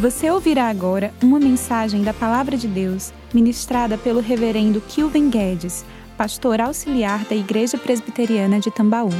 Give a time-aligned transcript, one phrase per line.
[0.00, 5.84] Você ouvirá agora uma mensagem da Palavra de Deus ministrada pelo Reverendo Kilven Guedes,
[6.16, 9.10] pastor auxiliar da Igreja Presbiteriana de Tambaú.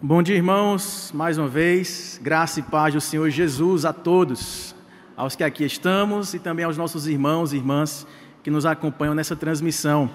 [0.00, 4.74] Bom dia, irmãos, mais uma vez, graça e paz do Senhor Jesus a todos,
[5.14, 8.06] aos que aqui estamos e também aos nossos irmãos e irmãs
[8.42, 10.08] que nos acompanham nessa transmissão.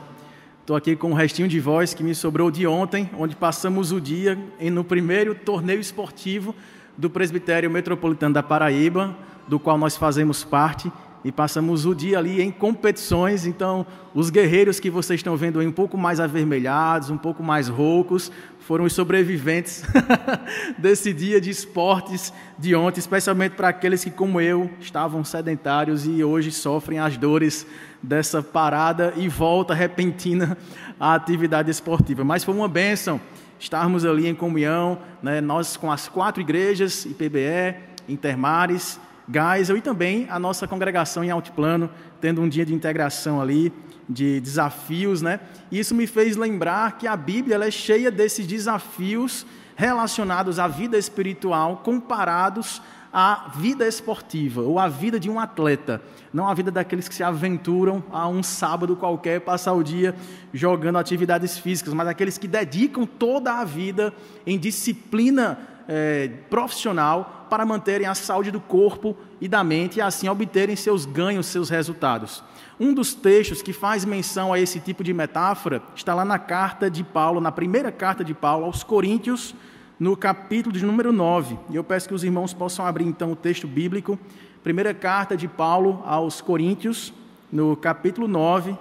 [0.64, 4.00] Estou aqui com um restinho de voz que me sobrou de ontem, onde passamos o
[4.00, 4.40] dia
[4.72, 6.56] no primeiro torneio esportivo
[6.98, 9.14] do Presbitério Metropolitano da Paraíba,
[9.46, 10.90] do qual nós fazemos parte,
[11.22, 13.46] e passamos o dia ali em competições.
[13.46, 17.68] Então, os guerreiros que vocês estão vendo aí um pouco mais avermelhados, um pouco mais
[17.68, 19.84] roucos, foram os sobreviventes
[20.80, 26.24] desse dia de esportes de ontem, especialmente para aqueles que, como eu, estavam sedentários e
[26.24, 27.68] hoje sofrem as dores
[28.04, 30.58] dessa parada e volta repentina
[31.00, 32.24] à atividade esportiva.
[32.26, 33.20] Mas foi uma bênção
[33.58, 37.78] estarmos ali em comunhão, né, nós com as quatro igrejas, IPBE,
[38.10, 39.00] Intermares,
[39.32, 43.72] Geisel e também a nossa congregação em Altiplano, tendo um dia de integração ali,
[44.08, 45.40] de desafios, né?
[45.72, 49.46] Isso me fez lembrar que a Bíblia é cheia desses desafios
[49.78, 52.82] relacionados à vida espiritual comparados
[53.14, 56.02] à vida esportiva ou à vida de um atleta,
[56.34, 60.16] não a vida daqueles que se aventuram a um sábado qualquer passar o dia
[60.52, 64.12] jogando atividades físicas, mas aqueles que dedicam toda a vida
[64.48, 70.28] em disciplina é, profissional para manterem a saúde do corpo e da mente e assim
[70.28, 72.44] obterem seus ganhos, seus resultados.
[72.80, 76.90] Um dos textos que faz menção a esse tipo de metáfora está lá na carta
[76.90, 79.54] de Paulo, na primeira carta de Paulo aos Coríntios,
[80.00, 81.58] no capítulo de número 9.
[81.70, 84.18] E eu peço que os irmãos possam abrir então o texto bíblico.
[84.64, 87.14] Primeira carta de Paulo aos Coríntios,
[87.52, 88.78] no capítulo 9.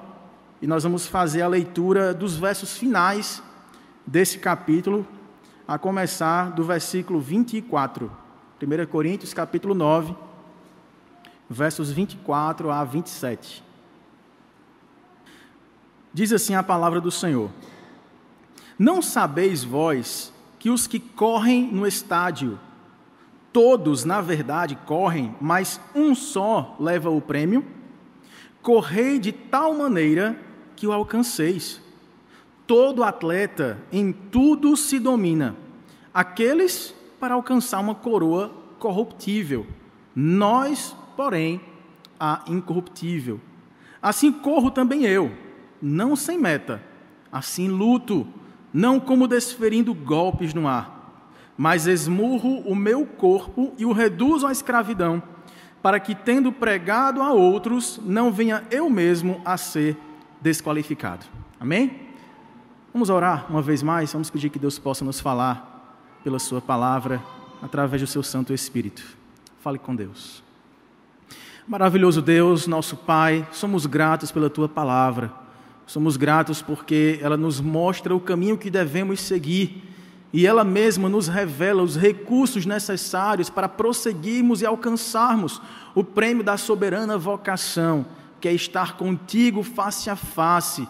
[0.61, 3.43] E nós vamos fazer a leitura dos versos finais
[4.07, 5.07] desse capítulo,
[5.67, 8.11] a começar do versículo 24.
[8.61, 10.15] 1 Coríntios, capítulo 9,
[11.51, 13.63] versos 24 a 27.
[16.15, 17.51] Diz assim a palavra do Senhor:
[18.79, 22.57] Não sabeis vós que os que correm no estádio,
[23.53, 27.67] todos, na verdade, correm, mas um só leva o prêmio?
[28.63, 30.39] Correi de tal maneira
[30.77, 31.81] que o alcanceis.
[32.65, 35.57] Todo atleta em tudo se domina,
[36.15, 39.67] aqueles para alcançar uma coroa corruptível,
[40.15, 41.61] nós, porém,
[42.21, 43.41] a incorruptível.
[44.01, 45.33] Assim corro também eu,
[45.83, 46.81] não sem meta,
[47.33, 48.25] assim luto
[48.73, 51.03] não como desferindo golpes no ar,
[51.57, 55.23] mas esmurro o meu corpo e o reduzo à escravidão,
[55.83, 59.97] para que, tendo pregado a outros, não venha eu mesmo a ser
[60.41, 61.27] desqualificado.
[61.59, 62.09] Amém?
[62.93, 67.23] Vamos orar uma vez mais, vamos pedir que Deus possa nos falar pela Sua palavra,
[67.61, 69.03] através do Seu Santo Espírito.
[69.61, 70.43] Fale com Deus.
[71.67, 75.42] Maravilhoso Deus, nosso Pai, somos gratos pela Tua palavra.
[75.87, 79.83] Somos gratos porque ela nos mostra o caminho que devemos seguir
[80.33, 85.61] e ela mesma nos revela os recursos necessários para prosseguirmos e alcançarmos
[85.95, 88.07] o prêmio da soberana vocação,
[88.41, 90.89] que é estar contigo face a face,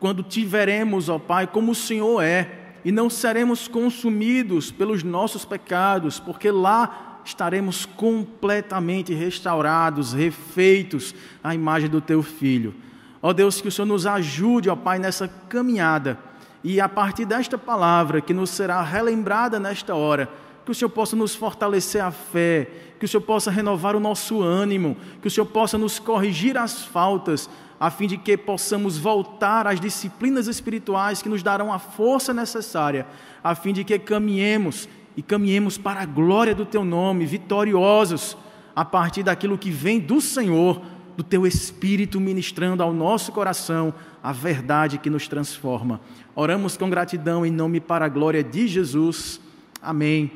[0.00, 6.18] quando tiveremos, ó Pai, como o Senhor é, e não seremos consumidos pelos nossos pecados,
[6.18, 12.74] porque lá estaremos completamente restaurados, refeitos à imagem do teu filho.
[13.22, 16.18] Ó Deus, que o Senhor nos ajude, ó Pai, nessa caminhada.
[16.64, 20.28] E a partir desta palavra que nos será relembrada nesta hora,
[20.64, 22.68] que o Senhor possa nos fortalecer a fé,
[22.98, 26.84] que o Senhor possa renovar o nosso ânimo, que o Senhor possa nos corrigir as
[26.84, 32.32] faltas, a fim de que possamos voltar às disciplinas espirituais que nos darão a força
[32.32, 33.06] necessária,
[33.42, 38.36] a fim de que caminhemos e caminhemos para a glória do Teu nome, vitoriosos,
[38.74, 40.80] a partir daquilo que vem do Senhor
[41.16, 43.92] do teu Espírito ministrando ao nosso coração
[44.22, 46.00] a verdade que nos transforma.
[46.34, 49.40] Oramos com gratidão em nome para a glória de Jesus.
[49.80, 50.30] Amém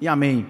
[0.00, 0.46] e amém.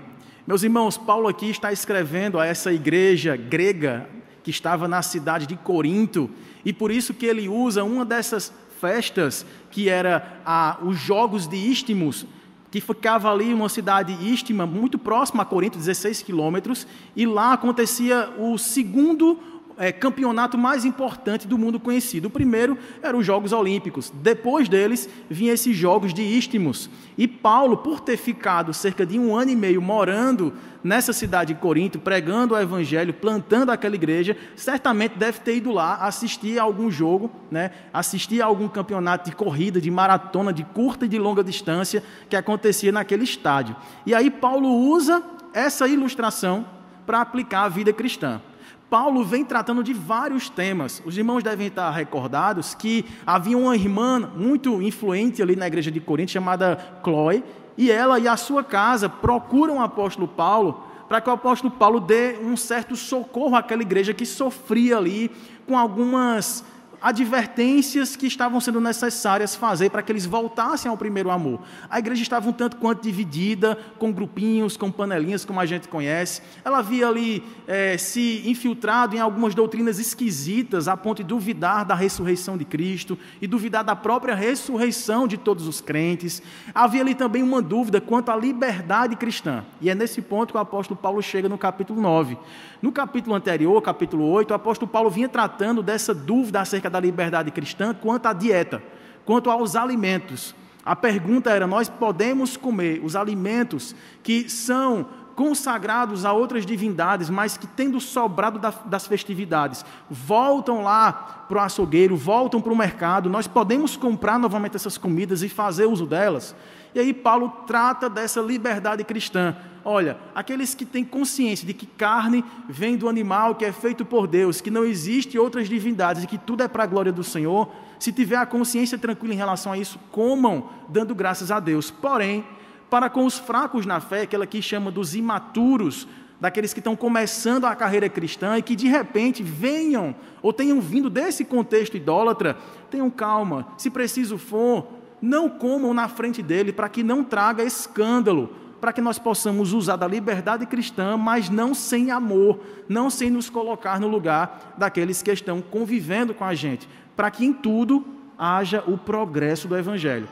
[0.46, 4.08] Meus irmãos, Paulo aqui está escrevendo a essa igreja grega
[4.42, 6.30] que estava na cidade de Corinto,
[6.64, 11.56] e por isso que ele usa uma dessas festas que era a, os Jogos de
[11.56, 12.24] Istmos,
[12.70, 16.86] que ficava ali uma cidade ístima, muito próxima a Corinto, 16 quilômetros,
[17.16, 19.36] e lá acontecia o segundo
[19.78, 22.26] é, campeonato mais importante do mundo conhecido.
[22.26, 24.10] O primeiro eram os Jogos Olímpicos.
[24.14, 26.88] Depois deles, vinham esses Jogos de Istmos.
[27.18, 30.52] E Paulo, por ter ficado cerca de um ano e meio morando
[30.82, 35.96] nessa cidade de Corinto, pregando o Evangelho, plantando aquela igreja, certamente deve ter ido lá
[35.96, 37.72] assistir a algum jogo, né?
[37.92, 42.36] assistir a algum campeonato de corrida, de maratona, de curta e de longa distância que
[42.36, 43.76] acontecia naquele estádio.
[44.06, 46.66] E aí Paulo usa essa ilustração
[47.04, 48.40] para aplicar a vida cristã.
[48.88, 51.02] Paulo vem tratando de vários temas.
[51.04, 56.00] Os irmãos devem estar recordados que havia uma irmã muito influente ali na igreja de
[56.00, 57.42] Corinto, chamada Chloe,
[57.76, 62.00] e ela e a sua casa procuram o apóstolo Paulo para que o apóstolo Paulo
[62.00, 65.30] dê um certo socorro àquela igreja que sofria ali
[65.66, 66.64] com algumas
[67.00, 71.60] advertências que estavam sendo necessárias fazer para que eles voltassem ao primeiro amor.
[71.88, 76.42] A igreja estava um tanto quanto dividida, com grupinhos, com panelinhas, como a gente conhece.
[76.64, 81.94] Ela havia ali é, se infiltrado em algumas doutrinas esquisitas, a ponto de duvidar da
[81.94, 86.42] ressurreição de Cristo e duvidar da própria ressurreição de todos os crentes.
[86.74, 89.64] Havia ali também uma dúvida quanto à liberdade cristã.
[89.80, 92.36] E é nesse ponto que o apóstolo Paulo chega no capítulo 9.
[92.82, 97.50] No capítulo anterior, capítulo 8, o apóstolo Paulo vinha tratando dessa dúvida acerca da liberdade
[97.50, 98.82] cristã quanto à dieta,
[99.24, 100.54] quanto aos alimentos.
[100.84, 105.06] A pergunta era: nós podemos comer os alimentos que são
[105.36, 111.12] consagrados a outras divindades, mas que, tendo sobrado das festividades, voltam lá
[111.46, 115.84] para o açougueiro, voltam para o mercado, nós podemos comprar novamente essas comidas e fazer
[115.84, 116.56] uso delas.
[116.94, 119.54] E aí Paulo trata dessa liberdade cristã.
[119.84, 124.26] Olha, aqueles que têm consciência de que carne vem do animal que é feito por
[124.26, 127.70] Deus, que não existe outras divindades e que tudo é para a glória do Senhor,
[127.98, 131.90] se tiver a consciência tranquila em relação a isso, comam dando graças a Deus.
[131.90, 132.44] Porém,
[132.90, 136.06] para com os fracos na fé, aquela que chama dos imaturos,
[136.40, 141.08] daqueles que estão começando a carreira cristã e que de repente venham ou tenham vindo
[141.08, 142.56] desse contexto idólatra,
[142.90, 144.86] tenham calma, se preciso for,
[145.20, 148.50] não comam na frente dele, para que não traga escândalo,
[148.80, 153.48] para que nós possamos usar da liberdade cristã, mas não sem amor, não sem nos
[153.48, 158.04] colocar no lugar daqueles que estão convivendo com a gente, para que em tudo
[158.38, 160.28] haja o progresso do Evangelho.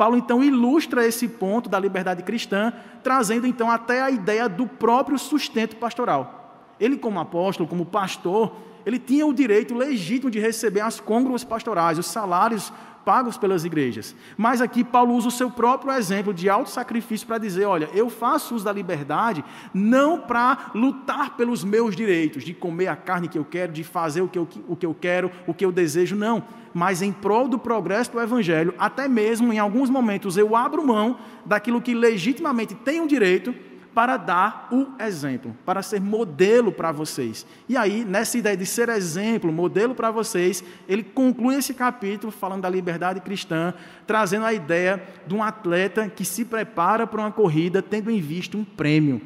[0.00, 5.18] Paulo então ilustra esse ponto da liberdade cristã, trazendo então até a ideia do próprio
[5.18, 6.72] sustento pastoral.
[6.80, 8.56] Ele, como apóstolo, como pastor,
[8.86, 12.72] ele tinha o direito legítimo de receber as côngruas pastorais, os salários
[13.04, 14.14] pagos pelas igrejas.
[14.36, 18.54] Mas aqui Paulo usa o seu próprio exemplo de auto-sacrifício para dizer: olha, eu faço
[18.54, 23.44] uso da liberdade não para lutar pelos meus direitos, de comer a carne que eu
[23.44, 26.42] quero, de fazer o que eu, o que eu quero, o que eu desejo, não.
[26.72, 31.18] Mas em prol do progresso do Evangelho, até mesmo em alguns momentos eu abro mão
[31.44, 33.54] daquilo que legitimamente tenho direito
[33.94, 37.46] para dar o exemplo, para ser modelo para vocês.
[37.68, 42.62] E aí, nessa ideia de ser exemplo, modelo para vocês, ele conclui esse capítulo falando
[42.62, 43.74] da liberdade cristã,
[44.06, 48.56] trazendo a ideia de um atleta que se prepara para uma corrida tendo em vista
[48.56, 49.20] um prêmio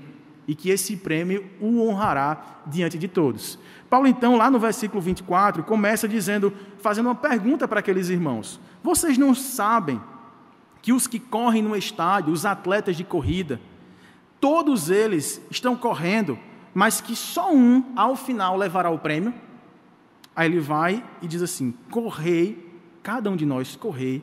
[0.46, 3.58] e que esse prêmio o honrará diante de todos.
[3.88, 9.16] Paulo, então, lá no versículo 24, começa dizendo, fazendo uma pergunta para aqueles irmãos: Vocês
[9.16, 10.00] não sabem
[10.82, 13.60] que os que correm no estádio, os atletas de corrida,
[14.44, 16.38] todos eles estão correndo,
[16.74, 19.32] mas que só um, ao final, levará o prêmio.
[20.36, 24.22] Aí ele vai e diz assim: correi, cada um de nós correi,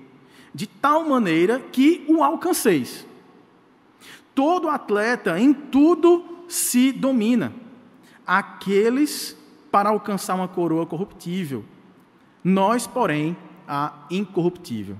[0.53, 3.03] de tal maneira que o alcanceis.
[4.35, 7.51] Todo atleta em tudo se domina.
[8.24, 9.35] Aqueles
[9.71, 11.65] para alcançar uma coroa corruptível,
[12.44, 13.35] nós, porém,
[13.67, 14.97] a incorruptível.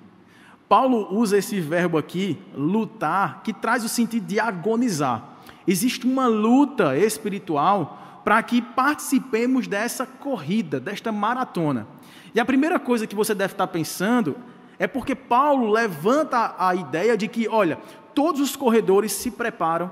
[0.72, 5.36] Paulo usa esse verbo aqui, lutar, que traz o sentido de agonizar.
[5.68, 11.86] Existe uma luta espiritual para que participemos dessa corrida, desta maratona.
[12.34, 14.38] E a primeira coisa que você deve estar pensando
[14.80, 17.78] é porque Paulo levanta a ideia de que, olha,
[18.16, 19.92] todos os corredores se preparam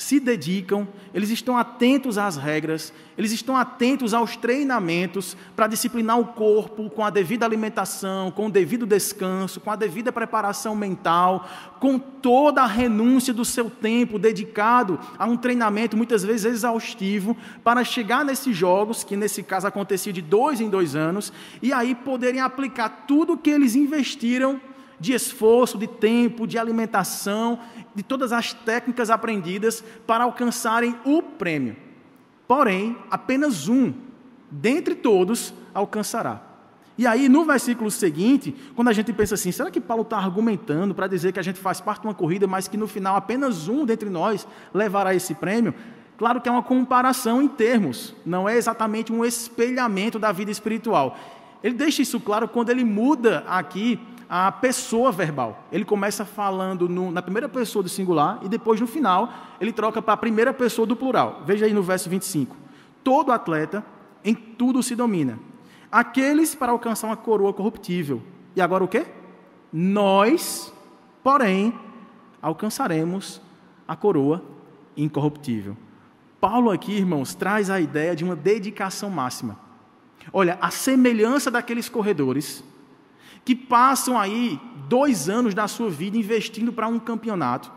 [0.00, 6.28] se dedicam, eles estão atentos às regras, eles estão atentos aos treinamentos para disciplinar o
[6.28, 11.46] corpo com a devida alimentação, com o devido descanso, com a devida preparação mental,
[11.78, 17.84] com toda a renúncia do seu tempo dedicado a um treinamento muitas vezes exaustivo para
[17.84, 21.30] chegar nesses jogos, que nesse caso acontecia de dois em dois anos,
[21.60, 24.58] e aí poderem aplicar tudo o que eles investiram
[25.00, 27.58] de esforço, de tempo, de alimentação,
[27.94, 31.74] de todas as técnicas aprendidas para alcançarem o prêmio.
[32.46, 33.94] Porém, apenas um,
[34.50, 36.42] dentre todos, alcançará.
[36.98, 40.94] E aí, no versículo seguinte, quando a gente pensa assim, será que Paulo está argumentando
[40.94, 43.68] para dizer que a gente faz parte de uma corrida, mas que no final apenas
[43.68, 45.74] um dentre nós levará esse prêmio?
[46.18, 51.16] Claro que é uma comparação em termos, não é exatamente um espelhamento da vida espiritual.
[51.64, 53.98] Ele deixa isso claro quando ele muda aqui
[54.32, 55.64] a pessoa verbal.
[55.72, 59.28] Ele começa falando no, na primeira pessoa do singular e depois no final
[59.60, 61.42] ele troca para a primeira pessoa do plural.
[61.44, 62.56] Veja aí no verso 25.
[63.02, 63.84] Todo atleta
[64.24, 65.36] em tudo se domina.
[65.90, 68.22] Aqueles para alcançar uma coroa corruptível.
[68.54, 69.04] E agora o quê?
[69.72, 70.72] Nós,
[71.24, 71.76] porém,
[72.40, 73.42] alcançaremos
[73.88, 74.44] a coroa
[74.96, 75.76] incorruptível.
[76.40, 79.58] Paulo aqui, irmãos, traz a ideia de uma dedicação máxima.
[80.32, 82.62] Olha, a semelhança daqueles corredores
[83.44, 87.70] que passam aí dois anos da sua vida investindo para um campeonato,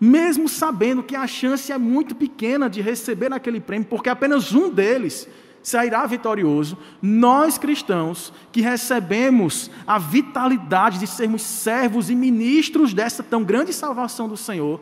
[0.00, 4.70] mesmo sabendo que a chance é muito pequena de receber aquele prêmio, porque apenas um
[4.70, 5.28] deles
[5.62, 13.44] sairá vitorioso, nós cristãos que recebemos a vitalidade de sermos servos e ministros dessa tão
[13.44, 14.80] grande salvação do Senhor,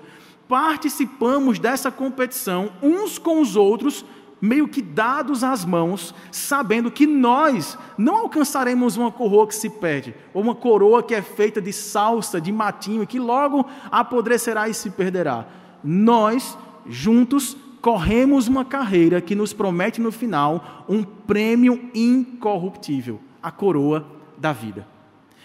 [0.48, 4.04] participamos dessa competição uns com os outros
[4.40, 10.14] meio que dados às mãos, sabendo que nós não alcançaremos uma coroa que se perde,
[10.33, 14.75] ou uma coroa que é feita de salsa, de matinho, e que logo apodrecerá e
[14.75, 15.47] se perderá.
[15.83, 24.07] Nós, juntos, corremos uma carreira que nos promete no final um prêmio incorruptível, a coroa
[24.37, 24.87] da vida.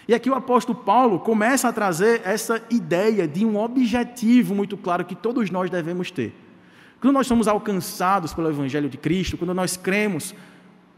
[0.06, 5.04] E aqui o apóstolo Paulo começa a trazer essa ideia de um objetivo muito claro
[5.04, 6.43] que todos nós devemos ter.
[7.04, 10.34] Quando nós somos alcançados pelo Evangelho de Cristo, quando nós cremos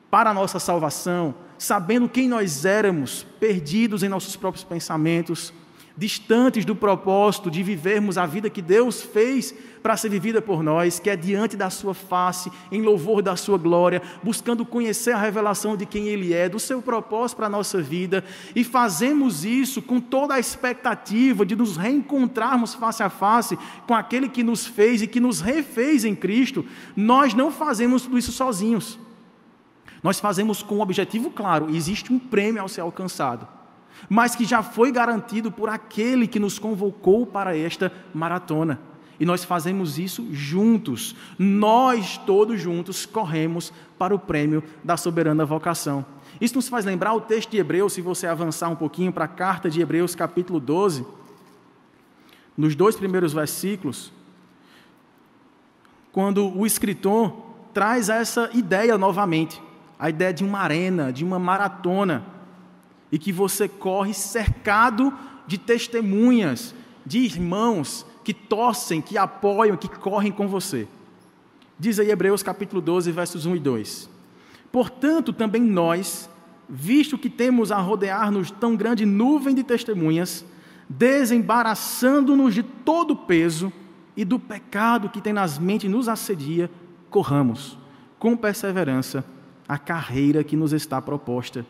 [0.08, 5.52] para a nossa salvação, sabendo quem nós éramos, perdidos em nossos próprios pensamentos,
[5.96, 10.98] distantes do propósito de vivermos a vida que Deus fez para ser vivida por nós,
[10.98, 15.76] que é diante da Sua face, em louvor da Sua glória, buscando conhecer a revelação
[15.76, 18.24] de quem Ele é, do seu propósito para a nossa vida,
[18.54, 24.28] e fazemos isso com toda a expectativa de nos reencontrarmos face a face com aquele
[24.28, 28.98] que nos fez e que nos refez em Cristo, nós não fazemos tudo isso sozinhos.
[30.02, 33.55] Nós fazemos com um objetivo claro: existe um prêmio ao ser alcançado
[34.08, 38.78] mas que já foi garantido por aquele que nos convocou para esta maratona.
[39.18, 41.16] E nós fazemos isso juntos.
[41.38, 46.04] Nós todos juntos corremos para o prêmio da soberana vocação.
[46.40, 49.28] Isso nos faz lembrar o texto de Hebreus, se você avançar um pouquinho para a
[49.28, 51.06] carta de Hebreus, capítulo 12,
[52.56, 54.12] nos dois primeiros versículos,
[56.12, 57.32] quando o escritor
[57.72, 59.62] traz essa ideia novamente,
[59.98, 62.35] a ideia de uma arena, de uma maratona
[63.16, 65.10] e que você corre cercado
[65.46, 66.74] de testemunhas,
[67.06, 70.86] de irmãos que torcem, que apoiam, que correm com você.
[71.78, 74.10] Diz aí Hebreus capítulo 12, versos 1 e 2.
[74.70, 76.28] Portanto, também nós,
[76.68, 80.44] visto que temos a rodear-nos tão grande nuvem de testemunhas,
[80.86, 83.72] desembaraçando-nos de todo o peso
[84.14, 86.70] e do pecado que tem nas mentes nos assedia,
[87.08, 87.78] corramos
[88.18, 89.24] com perseverança
[89.66, 91.64] a carreira que nos está proposta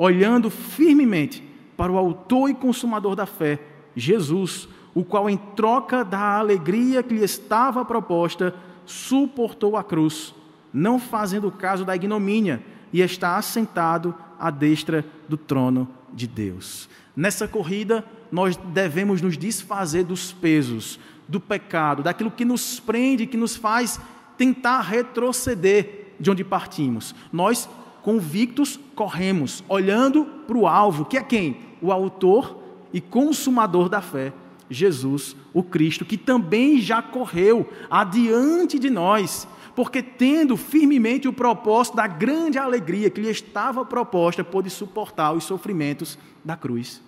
[0.00, 3.58] olhando firmemente para o Autor e Consumador da fé,
[3.94, 8.54] Jesus, o qual, em troca da alegria que lhe estava proposta,
[8.86, 10.34] suportou a cruz,
[10.72, 16.88] não fazendo caso da ignomínia, e está assentado à destra do trono de Deus.
[17.14, 18.02] Nessa corrida,
[18.32, 24.00] nós devemos nos desfazer dos pesos, do pecado, daquilo que nos prende, que nos faz
[24.38, 27.14] tentar retroceder de onde partimos.
[27.30, 27.68] Nós
[28.02, 31.58] convictos, corremos, olhando para o alvo, que é quem?
[31.80, 32.58] O autor
[32.92, 34.32] e consumador da fé,
[34.68, 41.96] Jesus, o Cristo, que também já correu adiante de nós, porque tendo firmemente o propósito
[41.96, 47.02] da grande alegria que lhe estava proposta, pôde suportar os sofrimentos da cruz.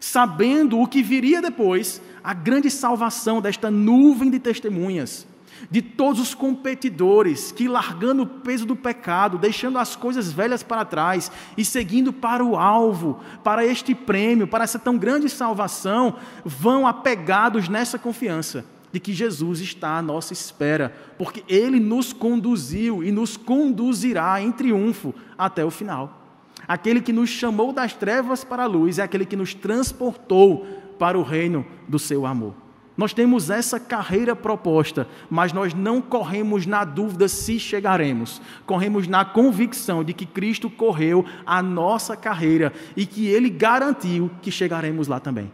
[0.00, 5.26] Sabendo o que viria depois, a grande salvação desta nuvem de testemunhas,
[5.70, 10.84] de todos os competidores que, largando o peso do pecado, deixando as coisas velhas para
[10.84, 16.86] trás e seguindo para o alvo, para este prêmio, para essa tão grande salvação, vão
[16.86, 23.10] apegados nessa confiança de que Jesus está à nossa espera, porque Ele nos conduziu e
[23.10, 26.22] nos conduzirá em triunfo até o final.
[26.66, 30.66] Aquele que nos chamou das trevas para a luz é aquele que nos transportou
[30.98, 32.63] para o reino do seu amor.
[32.96, 38.40] Nós temos essa carreira proposta, mas nós não corremos na dúvida se chegaremos.
[38.64, 44.50] Corremos na convicção de que Cristo correu a nossa carreira e que Ele garantiu que
[44.50, 45.50] chegaremos lá também.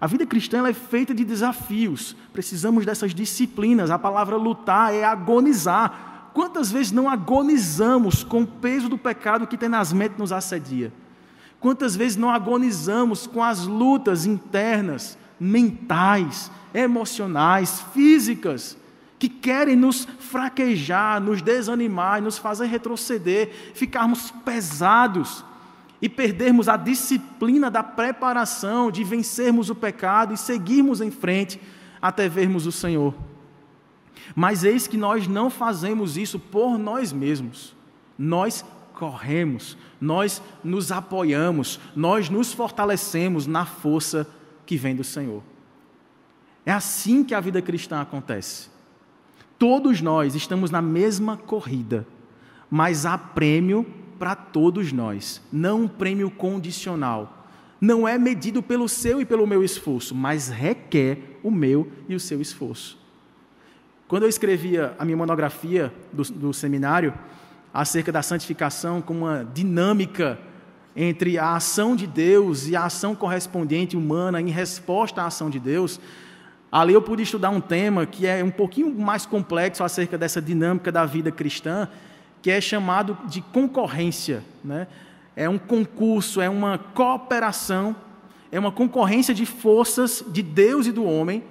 [0.00, 3.90] A vida cristã é feita de desafios, precisamos dessas disciplinas.
[3.90, 6.30] A palavra lutar é agonizar.
[6.32, 10.92] Quantas vezes não agonizamos com o peso do pecado que tenazmente nos assedia?
[11.60, 15.16] Quantas vezes não agonizamos com as lutas internas?
[15.44, 18.78] Mentais, emocionais, físicas,
[19.18, 25.44] que querem nos fraquejar, nos desanimar, nos fazer retroceder, ficarmos pesados
[26.00, 31.60] e perdermos a disciplina da preparação de vencermos o pecado e seguirmos em frente
[32.00, 33.14] até vermos o Senhor.
[34.34, 37.74] Mas eis que nós não fazemos isso por nós mesmos.
[38.18, 44.26] Nós corremos, nós nos apoiamos, nós nos fortalecemos na força
[44.66, 45.42] que vem do Senhor.
[46.64, 48.68] É assim que a vida cristã acontece.
[49.58, 52.06] Todos nós estamos na mesma corrida,
[52.70, 53.86] mas há prêmio
[54.18, 57.46] para todos nós, não um prêmio condicional.
[57.80, 62.20] Não é medido pelo seu e pelo meu esforço, mas requer o meu e o
[62.20, 62.98] seu esforço.
[64.08, 67.12] Quando eu escrevia a minha monografia do, do seminário
[67.72, 70.38] acerca da santificação como uma dinâmica
[70.96, 75.58] entre a ação de Deus e a ação correspondente humana em resposta à ação de
[75.58, 76.00] Deus,
[76.70, 80.92] ali eu pude estudar um tema que é um pouquinho mais complexo acerca dessa dinâmica
[80.92, 81.88] da vida cristã,
[82.40, 84.44] que é chamado de concorrência.
[84.62, 84.86] Né?
[85.34, 87.96] É um concurso, é uma cooperação,
[88.52, 91.42] é uma concorrência de forças de Deus e do homem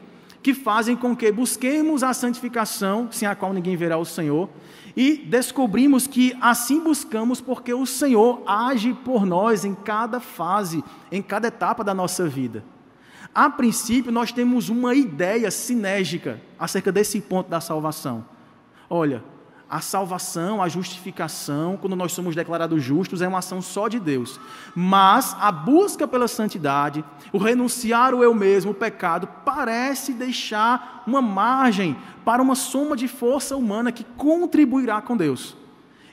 [0.42, 4.50] que fazem com que busquemos a santificação, sem a qual ninguém verá o Senhor,
[4.96, 11.22] e descobrimos que assim buscamos porque o Senhor age por nós em cada fase, em
[11.22, 12.64] cada etapa da nossa vida.
[13.34, 18.24] A princípio, nós temos uma ideia sinérgica acerca desse ponto da salvação.
[18.88, 19.24] Olha,
[19.74, 24.40] a salvação, a justificação, quando nós somos declarados justos, é uma ação só de Deus.
[24.76, 31.24] Mas a busca pela santidade, o renunciar o eu mesmo, o pecado, parece deixar uma
[31.24, 35.58] margem para uma soma de força humana que contribuirá com Deus.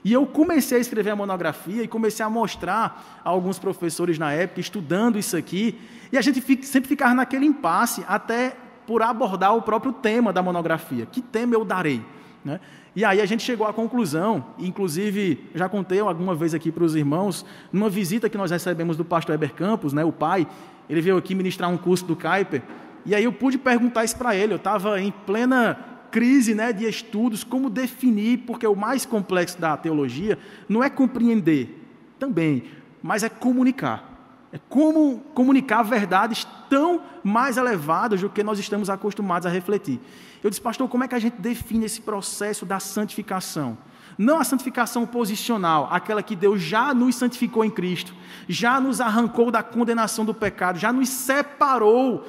[0.03, 4.33] E eu comecei a escrever a monografia e comecei a mostrar a alguns professores na
[4.33, 5.79] época, estudando isso aqui,
[6.11, 11.05] e a gente sempre ficava naquele impasse, até por abordar o próprio tema da monografia.
[11.05, 12.03] Que tema eu darei?
[12.45, 12.59] Né?
[12.97, 16.95] E aí a gente chegou à conclusão, inclusive já contei alguma vez aqui para os
[16.95, 20.47] irmãos, numa visita que nós recebemos do pastor Eber Campos, né, o pai,
[20.89, 22.63] ele veio aqui ministrar um curso do Kuiper,
[23.05, 25.79] e aí eu pude perguntar isso para ele, eu estava em plena
[26.11, 31.81] crise né, de estudos, como definir, porque o mais complexo da teologia não é compreender,
[32.19, 32.65] também,
[33.03, 34.09] mas é comunicar.
[34.53, 40.01] É como comunicar verdades tão mais elevadas do que nós estamos acostumados a refletir.
[40.43, 43.77] Eu disse, pastor, como é que a gente define esse processo da santificação?
[44.17, 48.15] Não a santificação posicional, aquela que Deus já nos santificou em Cristo,
[48.49, 52.27] já nos arrancou da condenação do pecado, já nos separou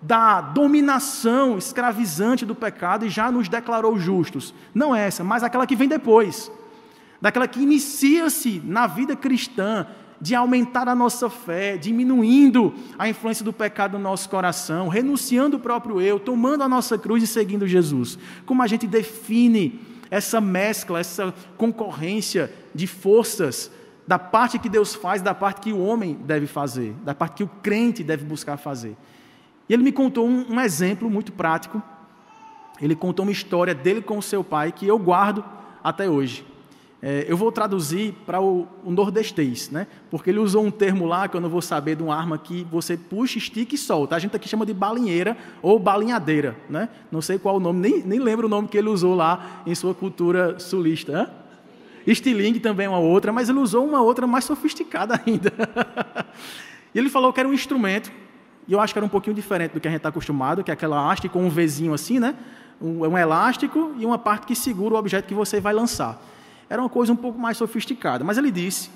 [0.00, 4.54] da dominação escravizante do pecado e já nos declarou justos.
[4.74, 6.50] Não essa, mas aquela que vem depois,
[7.20, 9.86] daquela que inicia-se na vida cristã
[10.20, 15.60] de aumentar a nossa fé, diminuindo a influência do pecado no nosso coração, renunciando o
[15.60, 18.18] próprio eu, tomando a nossa cruz e seguindo Jesus.
[18.44, 23.70] Como a gente define essa mescla, essa concorrência de forças
[24.06, 27.44] da parte que Deus faz, da parte que o homem deve fazer, da parte que
[27.44, 28.96] o crente deve buscar fazer.
[29.68, 31.82] E ele me contou um, um exemplo muito prático.
[32.80, 35.44] Ele contou uma história dele com o seu pai que eu guardo
[35.82, 36.46] até hoje.
[37.08, 39.86] É, eu vou traduzir para o, o, nordestês, né?
[40.10, 42.66] porque ele usou um termo lá que eu não vou saber de uma arma que
[42.68, 44.16] você puxa, estica e solta.
[44.16, 46.56] A gente aqui chama de balinheira ou balinhadeira.
[46.68, 46.88] Né?
[47.12, 49.72] Não sei qual o nome, nem, nem lembro o nome que ele usou lá em
[49.72, 51.32] sua cultura sulista.
[52.04, 55.52] Estilingue também é uma outra, mas ele usou uma outra mais sofisticada ainda.
[56.92, 58.10] e ele falou que era um instrumento,
[58.66, 60.72] e eu acho que era um pouquinho diferente do que a gente está acostumado, que
[60.72, 62.34] é aquela haste com um Vzinho assim, né?
[62.80, 66.20] um, um elástico e uma parte que segura o objeto que você vai lançar.
[66.68, 68.24] Era uma coisa um pouco mais sofisticada.
[68.24, 68.90] Mas ele disse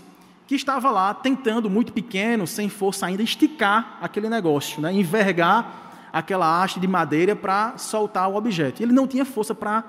[0.46, 4.92] que estava lá tentando, muito pequeno, sem força ainda, esticar aquele negócio, né?
[4.92, 8.82] envergar aquela haste de madeira para soltar o objeto.
[8.82, 9.84] Ele não tinha força para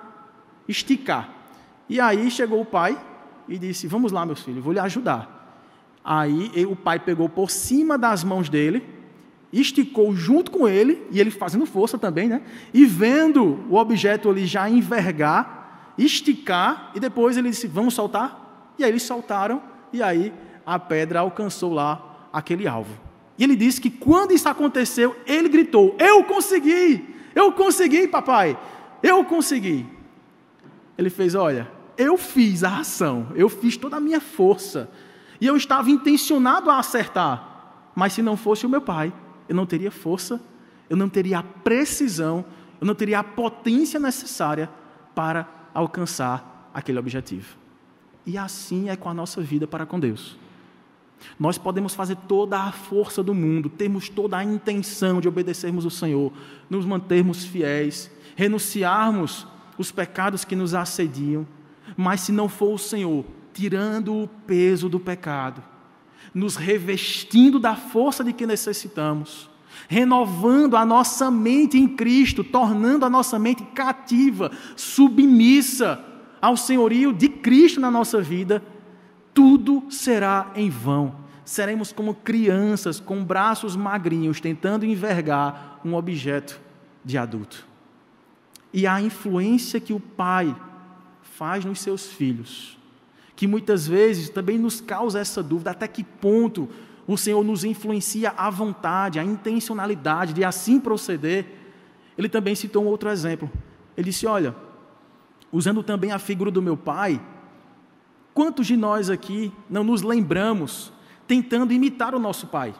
[0.67, 1.30] esticar.
[1.89, 3.00] E aí chegou o pai
[3.48, 5.39] e disse: Vamos lá, meus filhos, vou lhe ajudar.
[6.04, 8.84] Aí o pai pegou por cima das mãos dele,
[9.52, 12.41] esticou junto com ele, e ele fazendo força também, né?
[12.74, 15.61] E vendo o objeto ali já envergar,
[16.04, 18.74] esticar, e depois ele disse: Vamos soltar?
[18.78, 19.62] E aí eles soltaram,
[19.92, 20.34] e aí
[20.66, 23.00] a pedra alcançou lá aquele alvo.
[23.38, 27.16] E ele disse que quando isso aconteceu, ele gritou: Eu consegui!
[27.34, 28.58] Eu consegui, papai!
[29.02, 29.86] Eu consegui!
[30.98, 34.90] Ele fez: Olha, eu fiz a ação, eu fiz toda a minha força,
[35.40, 39.14] e eu estava intencionado a acertar, mas se não fosse o meu pai,
[39.50, 40.42] eu não teria força,
[40.90, 42.46] eu não teria a precisão,
[42.80, 44.70] eu não teria a potência necessária
[45.14, 47.57] para alcançar aquele objetivo.
[48.25, 50.38] E assim é com a nossa vida para com Deus.
[51.39, 55.89] Nós podemos fazer toda a força do mundo, termos toda a intenção de obedecermos o
[55.89, 56.31] Senhor,
[56.69, 61.45] nos mantermos fiéis, renunciarmos os pecados que nos assediam,
[61.95, 65.62] mas se não for o Senhor tirando o peso do pecado,
[66.34, 69.49] nos revestindo da força de que necessitamos,
[69.88, 76.03] renovando a nossa mente em Cristo, tornando a nossa mente cativa, submissa
[76.41, 78.63] ao senhorio de Cristo na nossa vida,
[79.34, 81.15] tudo será em vão.
[81.45, 86.60] Seremos como crianças com braços magrinhos tentando envergar um objeto
[87.03, 87.67] de adulto.
[88.73, 90.55] E a influência que o pai
[91.21, 92.77] faz nos seus filhos,
[93.36, 96.69] que muitas vezes também nos causa essa dúvida: até que ponto
[97.08, 101.46] o Senhor nos influencia a vontade, a intencionalidade de assim proceder.
[102.18, 103.52] Ele também citou um outro exemplo.
[103.98, 104.56] Ele disse: Olha,
[105.52, 107.22] usando também a figura do meu pai,
[108.34, 110.94] quantos de nós aqui não nos lembramos
[111.28, 112.74] tentando imitar o nosso pai?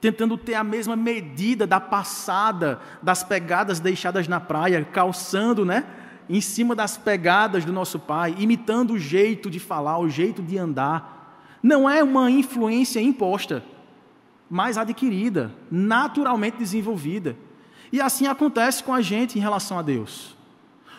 [0.00, 5.84] Tentando ter a mesma medida da passada, das pegadas deixadas na praia, calçando, né?
[6.28, 10.58] Em cima das pegadas do nosso pai, imitando o jeito de falar, o jeito de
[10.58, 11.15] andar
[11.62, 13.64] não é uma influência imposta,
[14.48, 17.36] mas adquirida, naturalmente desenvolvida.
[17.92, 20.36] E assim acontece com a gente em relação a Deus.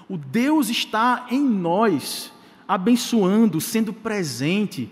[0.10, 2.32] O Deus está em nós,
[2.68, 4.92] abençoando, sendo presente.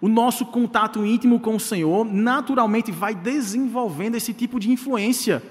[0.00, 5.42] O nosso contato íntimo com o Senhor naturalmente vai desenvolvendo esse tipo de influência.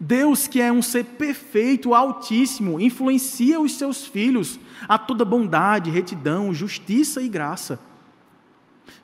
[0.00, 6.54] Deus, que é um ser perfeito, altíssimo, influencia os seus filhos a toda bondade, retidão,
[6.54, 7.78] justiça e graça.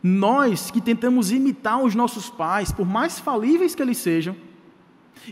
[0.02, 4.34] Nós que tentamos imitar os nossos pais, por mais falíveis que eles sejam,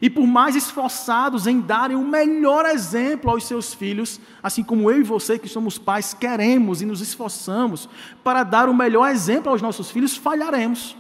[0.03, 5.01] e por mais esforçados em darem o melhor exemplo aos seus filhos, assim como eu
[5.01, 7.89] e você que somos pais queremos e nos esforçamos
[8.23, 10.95] para dar o melhor exemplo aos nossos filhos, falharemos.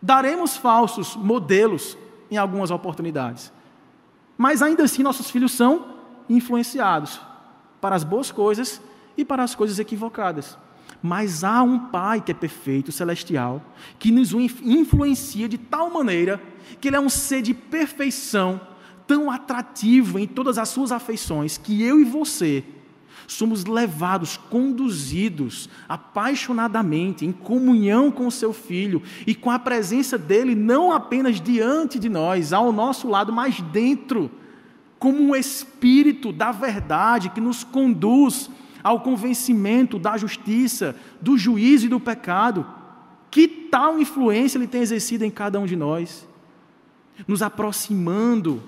[0.00, 1.98] Daremos falsos modelos
[2.30, 3.52] em algumas oportunidades.
[4.38, 5.96] Mas ainda assim nossos filhos são
[6.28, 7.20] influenciados
[7.80, 8.80] para as boas coisas
[9.16, 10.58] e para as coisas equivocadas.
[11.02, 13.62] Mas há um Pai que é perfeito, celestial,
[13.98, 16.40] que nos influencia de tal maneira
[16.80, 18.60] que Ele é um ser de perfeição,
[19.06, 22.64] tão atrativo em todas as suas afeições, que eu e você
[23.26, 30.54] somos levados, conduzidos apaixonadamente, em comunhão com o Seu Filho e com a presença dele,
[30.54, 34.30] não apenas diante de nós, ao nosso lado, mas dentro,
[34.98, 38.50] como um Espírito da verdade que nos conduz
[38.86, 42.64] ao convencimento da justiça, do juízo e do pecado.
[43.32, 46.24] Que tal influência ele tem exercido em cada um de nós?
[47.26, 48.62] Nos aproximando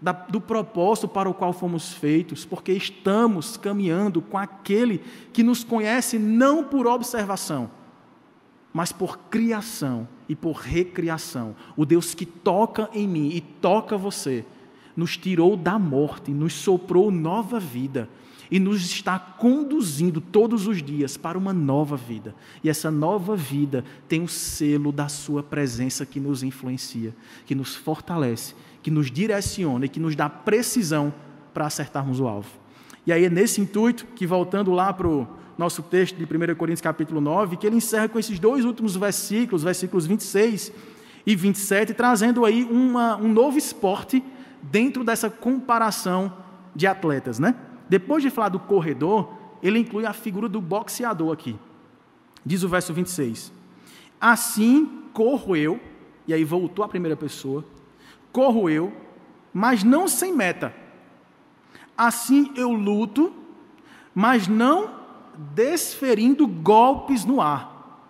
[0.00, 5.62] da, do propósito para o qual fomos feitos, porque estamos caminhando com aquele que nos
[5.62, 7.70] conhece não por observação,
[8.72, 11.54] mas por criação e por recriação.
[11.76, 14.42] O Deus que toca em mim e toca você,
[14.96, 18.08] nos tirou da morte, nos soprou nova vida
[18.50, 22.34] e nos está conduzindo todos os dias para uma nova vida.
[22.64, 27.14] E essa nova vida tem o selo da Sua presença que nos influencia,
[27.46, 31.14] que nos fortalece, que nos direciona e que nos dá precisão
[31.54, 32.50] para acertarmos o alvo.
[33.06, 36.80] E aí é nesse intuito que, voltando lá para o nosso texto de 1 Coríntios
[36.80, 40.72] capítulo 9, que ele encerra com esses dois últimos versículos, versículos 26
[41.26, 44.22] e 27, trazendo aí uma, um novo esporte
[44.62, 46.32] dentro dessa comparação
[46.74, 47.54] de atletas, né?
[47.90, 51.58] Depois de falar do corredor, ele inclui a figura do boxeador aqui.
[52.46, 53.52] Diz o verso 26.
[54.20, 55.80] Assim corro eu,
[56.24, 57.64] e aí voltou a primeira pessoa,
[58.30, 58.92] corro eu,
[59.52, 60.72] mas não sem meta.
[61.98, 63.32] Assim eu luto,
[64.14, 64.94] mas não
[65.52, 68.06] desferindo golpes no ar.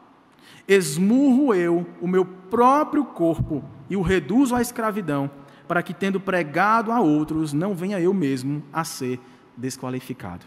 [0.68, 5.30] Esmurro eu o meu próprio corpo e o reduzo à escravidão,
[5.66, 9.18] para que, tendo pregado a outros, não venha eu mesmo a ser
[9.56, 10.44] desqualificado.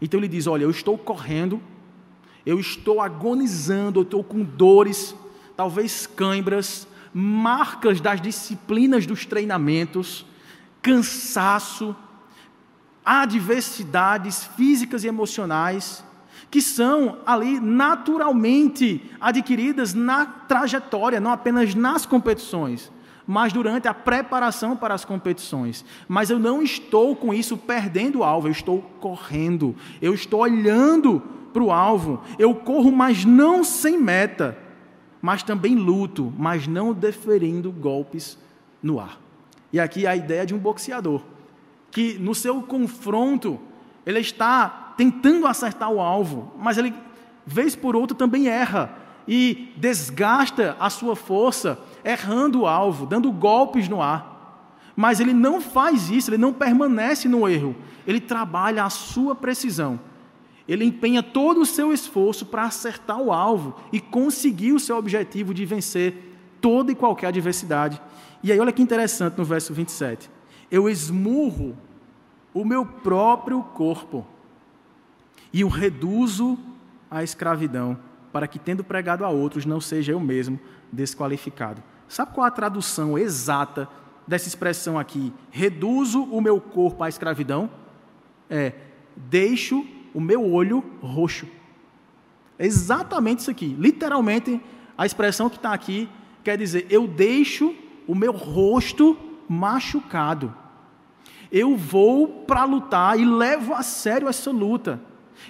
[0.00, 1.60] Então ele diz: Olha, eu estou correndo,
[2.44, 5.14] eu estou agonizando, eu estou com dores,
[5.56, 10.26] talvez cãibras, marcas das disciplinas dos treinamentos,
[10.82, 11.94] cansaço,
[13.04, 16.04] adversidades físicas e emocionais,
[16.50, 22.92] que são ali naturalmente adquiridas na trajetória, não apenas nas competições
[23.26, 25.84] mas durante a preparação para as competições.
[26.06, 31.22] Mas eu não estou com isso perdendo o alvo, eu estou correndo, eu estou olhando
[31.52, 34.58] para o alvo, eu corro, mas não sem meta,
[35.22, 38.38] mas também luto, mas não deferindo golpes
[38.82, 39.18] no ar.
[39.72, 41.22] E aqui a ideia de um boxeador,
[41.90, 43.58] que no seu confronto,
[44.04, 46.92] ele está tentando acertar o alvo, mas ele,
[47.46, 53.88] vez por outra, também erra e desgasta a sua força errando o alvo, dando golpes
[53.88, 54.34] no ar.
[54.94, 57.74] Mas ele não faz isso, ele não permanece no erro.
[58.06, 59.98] Ele trabalha a sua precisão.
[60.68, 65.52] Ele empenha todo o seu esforço para acertar o alvo e conseguir o seu objetivo
[65.52, 68.00] de vencer toda e qualquer adversidade.
[68.42, 70.30] E aí, olha que interessante no verso 27.
[70.70, 71.76] Eu esmurro
[72.52, 74.26] o meu próprio corpo
[75.52, 76.58] e o reduzo
[77.10, 77.98] à escravidão,
[78.32, 80.58] para que, tendo pregado a outros, não seja eu mesmo
[80.90, 81.82] desqualificado.
[82.08, 83.88] Sabe qual a tradução exata
[84.26, 85.32] dessa expressão aqui?
[85.50, 87.70] Reduzo o meu corpo à escravidão?
[88.48, 88.72] É,
[89.16, 91.46] deixo o meu olho roxo.
[92.58, 93.76] É exatamente isso aqui.
[93.78, 94.60] Literalmente,
[94.96, 96.08] a expressão que está aqui
[96.42, 97.74] quer dizer: eu deixo
[98.06, 99.16] o meu rosto
[99.48, 100.54] machucado.
[101.50, 105.00] Eu vou para lutar e levo a sério essa luta.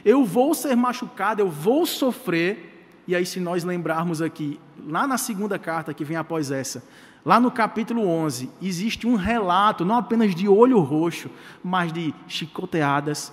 [0.05, 2.74] Eu vou ser machucado, eu vou sofrer.
[3.07, 6.83] E aí, se nós lembrarmos aqui, lá na segunda carta que vem após essa,
[7.25, 11.31] lá no capítulo 11, existe um relato, não apenas de olho roxo,
[11.63, 13.33] mas de chicoteadas,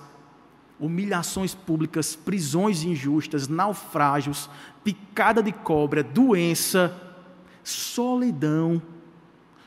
[0.78, 4.50] humilhações públicas, prisões injustas, naufrágios,
[4.82, 6.94] picada de cobra, doença,
[7.62, 8.82] solidão,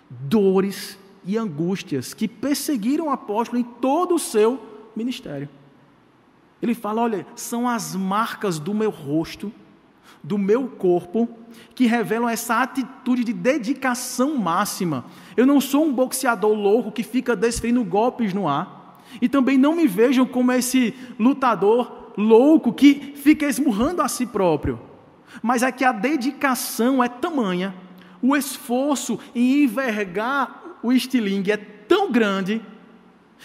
[0.10, 5.50] dores e angústias que perseguiram o apóstolo em todo o seu ministério.
[6.62, 9.52] Ele fala: olha, são as marcas do meu rosto,
[10.26, 11.30] do meu corpo,
[11.74, 15.06] que revelam essa atitude de dedicação máxima.
[15.38, 19.02] Eu não sou um boxeador louco que fica desferindo golpes no ar.
[19.22, 24.80] E também não me vejam como esse lutador louco que fica esmurrando a si próprio.
[25.42, 27.74] Mas é que a dedicação é tamanha
[28.26, 32.62] o esforço em envergar o estilingue é tão grande,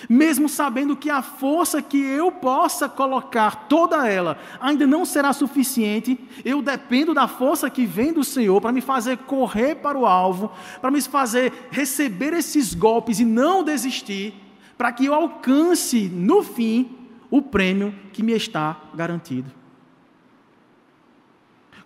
[0.09, 6.18] mesmo sabendo que a força que eu possa colocar, toda ela, ainda não será suficiente,
[6.44, 10.50] eu dependo da força que vem do Senhor para me fazer correr para o alvo,
[10.81, 14.35] para me fazer receber esses golpes e não desistir,
[14.79, 16.96] para que eu alcance, no fim,
[17.31, 19.50] o prêmio que me está garantido.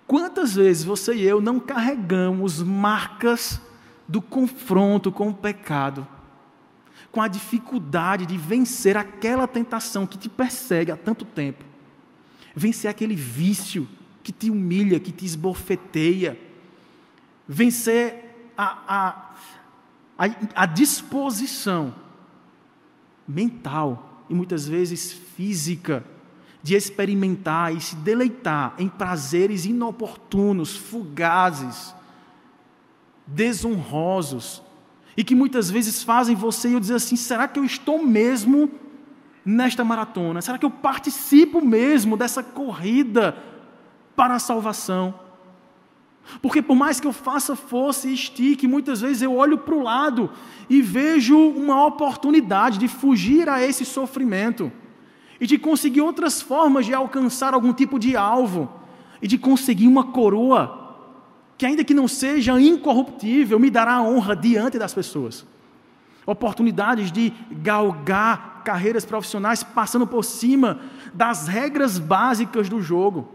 [0.06, 3.60] Quantas vezes você e eu não carregamos marcas
[4.06, 6.06] do confronto com o pecado,
[7.14, 11.64] com a dificuldade de vencer aquela tentação que te persegue há tanto tempo,
[12.56, 13.88] vencer aquele vício
[14.20, 16.36] que te humilha, que te esbofeteia,
[17.46, 19.36] vencer a,
[20.18, 21.94] a, a, a disposição
[23.28, 26.04] mental e muitas vezes física
[26.64, 31.94] de experimentar e se deleitar em prazeres inoportunos, fugazes,
[33.24, 34.63] desonrosos,
[35.16, 38.70] e que muitas vezes fazem você eu dizer assim: será que eu estou mesmo
[39.44, 40.40] nesta maratona?
[40.40, 43.36] Será que eu participo mesmo dessa corrida
[44.16, 45.14] para a salvação?
[46.40, 49.82] Porque por mais que eu faça força e estique, muitas vezes eu olho para o
[49.82, 50.30] lado
[50.70, 54.72] e vejo uma oportunidade de fugir a esse sofrimento
[55.40, 58.70] e de conseguir outras formas de alcançar algum tipo de alvo
[59.20, 60.83] e de conseguir uma coroa
[61.56, 65.46] que, ainda que não seja incorruptível, me dará honra diante das pessoas.
[66.26, 70.80] Oportunidades de galgar carreiras profissionais passando por cima
[71.12, 73.28] das regras básicas do jogo.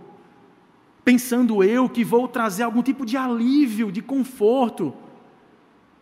[1.05, 4.93] Pensando eu que vou trazer algum tipo de alívio, de conforto.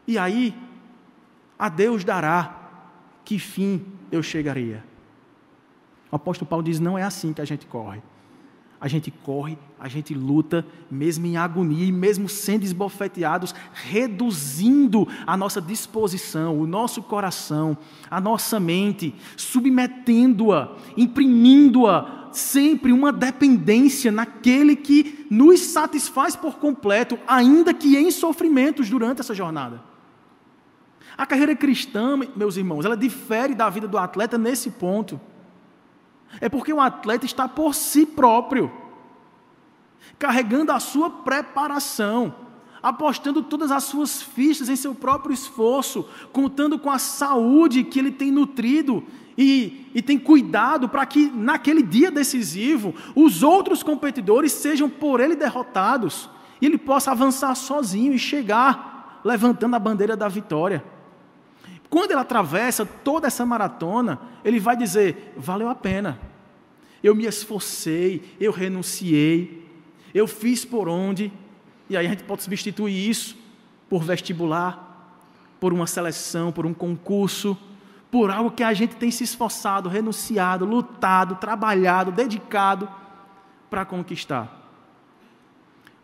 [0.08, 0.56] E aí,
[1.60, 2.56] a Deus dará
[3.24, 4.84] que fim eu chegaria.
[6.12, 8.02] O apóstolo Paulo diz: não é assim que a gente corre.
[8.80, 15.36] A gente corre, a gente luta, mesmo em agonia e mesmo sendo esbofeteados, reduzindo a
[15.36, 17.76] nossa disposição, o nosso coração,
[18.10, 27.74] a nossa mente, submetendo-a, imprimindo-a sempre uma dependência naquele que nos satisfaz por completo, ainda
[27.74, 29.82] que em sofrimentos durante essa jornada.
[31.18, 35.20] A carreira cristã, meus irmãos, ela difere da vida do atleta nesse ponto.
[36.40, 38.72] É porque o atleta está por si próprio,
[40.20, 42.36] carregando a sua preparação,
[42.82, 48.12] apostando todas as suas fichas em seu próprio esforço, contando com a saúde que ele
[48.12, 49.04] tem nutrido
[49.38, 55.36] e, e tem cuidado para que naquele dia decisivo os outros competidores sejam por ele
[55.36, 56.30] derrotados
[56.62, 60.84] e ele possa avançar sozinho e chegar levantando a bandeira da vitória.
[61.90, 66.20] Quando ele atravessa toda essa maratona, ele vai dizer: valeu a pena.
[67.04, 69.66] Eu me esforcei, eu renunciei,
[70.14, 71.32] eu fiz por onde.
[71.90, 73.38] E aí a gente pode substituir isso
[73.90, 75.16] por vestibular,
[75.60, 77.58] por uma seleção, por um concurso,
[78.12, 82.90] por algo que a gente tem se esforçado, renunciado, lutado, trabalhado, dedicado
[83.70, 84.54] para conquistar.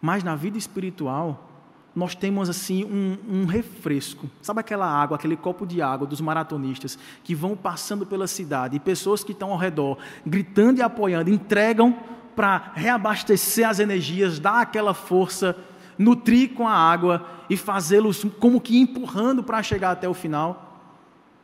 [0.02, 1.53] Mas na vida espiritual,
[1.96, 4.28] nós temos assim um, um, refresco.
[4.42, 8.80] Sabe aquela água, aquele copo de água dos maratonistas que vão passando pela cidade e
[8.80, 11.96] pessoas que estão ao redor gritando e apoiando, entregam
[12.36, 15.56] para reabastecer as energias, dar aquela força,
[15.96, 20.72] nutrir com a água e fazê-los como que empurrando para chegar até o final.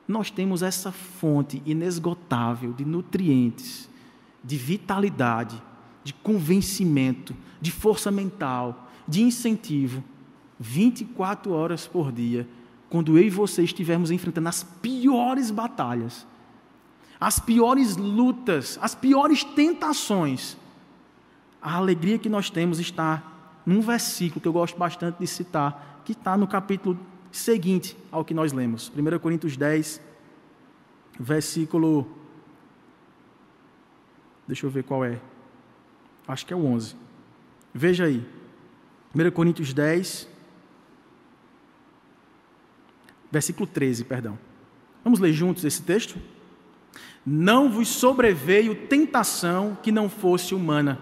[0.07, 3.87] Nós temos essa fonte inesgotável de nutrientes,
[4.43, 5.61] de vitalidade,
[6.03, 10.03] de convencimento, de força mental, de incentivo
[10.59, 12.47] 24 horas por dia,
[12.89, 16.27] quando eu e você estivermos enfrentando as piores batalhas,
[17.19, 20.57] as piores lutas, as piores tentações,
[21.61, 23.23] a alegria que nós temos está
[23.65, 26.97] num versículo que eu gosto bastante de citar, que está no capítulo
[27.31, 30.01] seguinte ao que nós lemos, 1 Coríntios 10,
[31.19, 32.07] versículo.
[34.47, 35.19] Deixa eu ver qual é.
[36.27, 36.95] Acho que é o 11.
[37.73, 38.25] Veja aí.
[39.13, 40.27] 1 Coríntios 10,
[43.31, 44.37] versículo 13, perdão.
[45.03, 46.17] Vamos ler juntos esse texto?
[47.25, 50.99] Não vos sobreveio tentação que não fosse humana,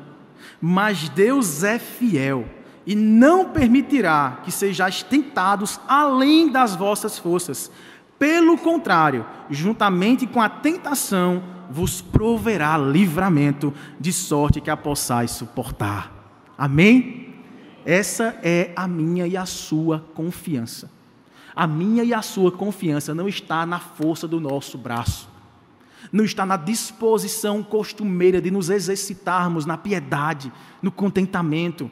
[0.61, 2.47] mas Deus é fiel
[2.85, 7.71] e não permitirá que sejais tentados além das vossas forças.
[8.17, 16.11] Pelo contrário, juntamente com a tentação, vos proverá livramento, de sorte que a possais suportar.
[16.57, 17.35] Amém?
[17.85, 20.96] Essa é a minha e a sua confiança.
[21.57, 25.27] A minha e a sua confiança não está na força do nosso braço,
[26.11, 31.89] não está na disposição costumeira de nos exercitarmos na piedade, no contentamento.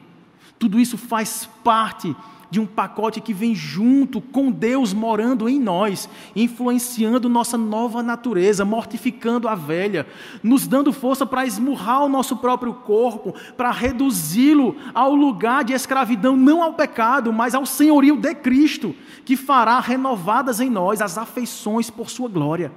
[0.56, 2.14] Tudo isso faz parte
[2.50, 8.64] de um pacote que vem junto com Deus morando em nós, influenciando nossa nova natureza,
[8.64, 10.06] mortificando a velha,
[10.42, 16.36] nos dando força para esmurrar o nosso próprio corpo, para reduzi-lo ao lugar de escravidão,
[16.36, 21.90] não ao pecado, mas ao senhorio de Cristo, que fará renovadas em nós as afeições
[21.90, 22.72] por Sua glória.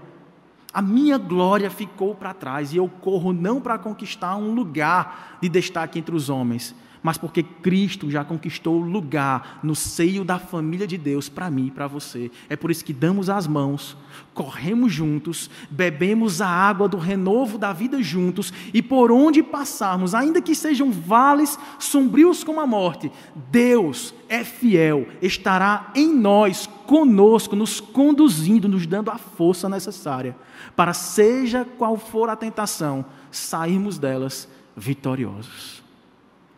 [0.71, 5.49] A minha glória ficou para trás e eu corro não para conquistar um lugar de
[5.49, 10.97] destaque entre os homens, mas porque Cristo já conquistou lugar no seio da família de
[10.97, 12.31] Deus para mim e para você.
[12.49, 13.97] É por isso que damos as mãos,
[14.33, 20.41] corremos juntos, bebemos a água do renovo da vida juntos e por onde passarmos, ainda
[20.41, 23.11] que sejam vales sombrios como a morte,
[23.51, 30.35] Deus é fiel, estará em nós, conosco, nos conduzindo, nos dando a força necessária
[30.75, 35.78] para, seja qual for a tentação, sairmos delas vitoriosos.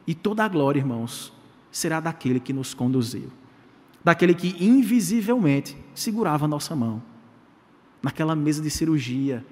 [0.05, 1.33] E toda a glória, irmãos,
[1.71, 3.31] será daquele que nos conduziu,
[4.03, 7.01] daquele que invisivelmente segurava a nossa mão,
[8.01, 9.45] naquela mesa de cirurgia,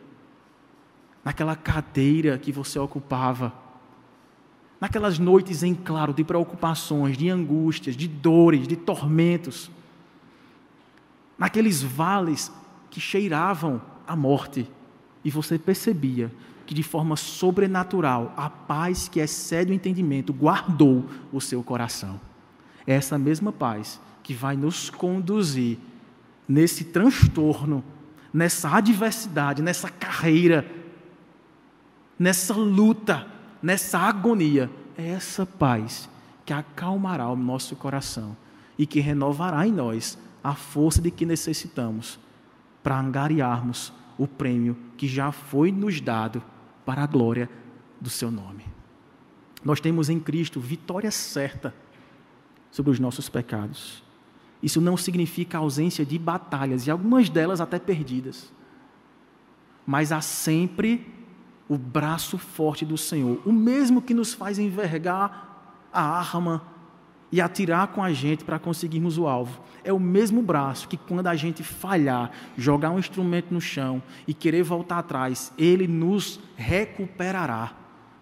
[1.23, 3.53] naquela cadeira que você ocupava,
[4.81, 9.69] naquelas noites em claro de preocupações, de angústias, de dores, de tormentos,
[11.37, 12.51] naqueles vales
[12.89, 14.69] que cheiravam a morte,
[15.23, 16.31] e você percebia
[16.69, 21.03] que de forma sobrenatural a paz que excede o entendimento guardou
[21.33, 22.21] o seu coração.
[22.85, 25.79] É essa mesma paz que vai nos conduzir
[26.47, 27.83] nesse transtorno,
[28.31, 30.63] nessa adversidade, nessa carreira,
[32.19, 33.25] nessa luta,
[33.63, 34.69] nessa agonia.
[34.95, 36.07] É essa paz
[36.45, 38.37] que acalmará o nosso coração
[38.77, 42.19] e que renovará em nós a força de que necessitamos
[42.83, 46.43] para angariarmos o prêmio que já foi nos dado
[46.89, 47.47] para a glória
[48.01, 48.65] do seu nome.
[49.63, 51.71] Nós temos em Cristo vitória certa
[52.71, 54.03] sobre os nossos pecados.
[54.63, 58.51] Isso não significa ausência de batalhas, e algumas delas até perdidas.
[59.85, 61.05] Mas há sempre
[61.67, 66.63] o braço forte do Senhor, o mesmo que nos faz envergar a arma
[67.31, 69.61] e atirar com a gente para conseguirmos o alvo.
[69.83, 74.33] É o mesmo braço que, quando a gente falhar, jogar um instrumento no chão e
[74.33, 77.73] querer voltar atrás, ele nos recuperará.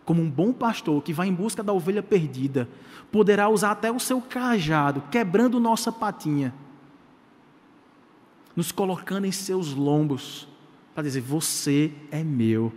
[0.05, 2.69] Como um bom pastor que vai em busca da ovelha perdida,
[3.11, 6.53] poderá usar até o seu cajado, quebrando nossa patinha,
[8.55, 10.47] nos colocando em seus lombos,
[10.93, 12.71] para dizer: Você é meu,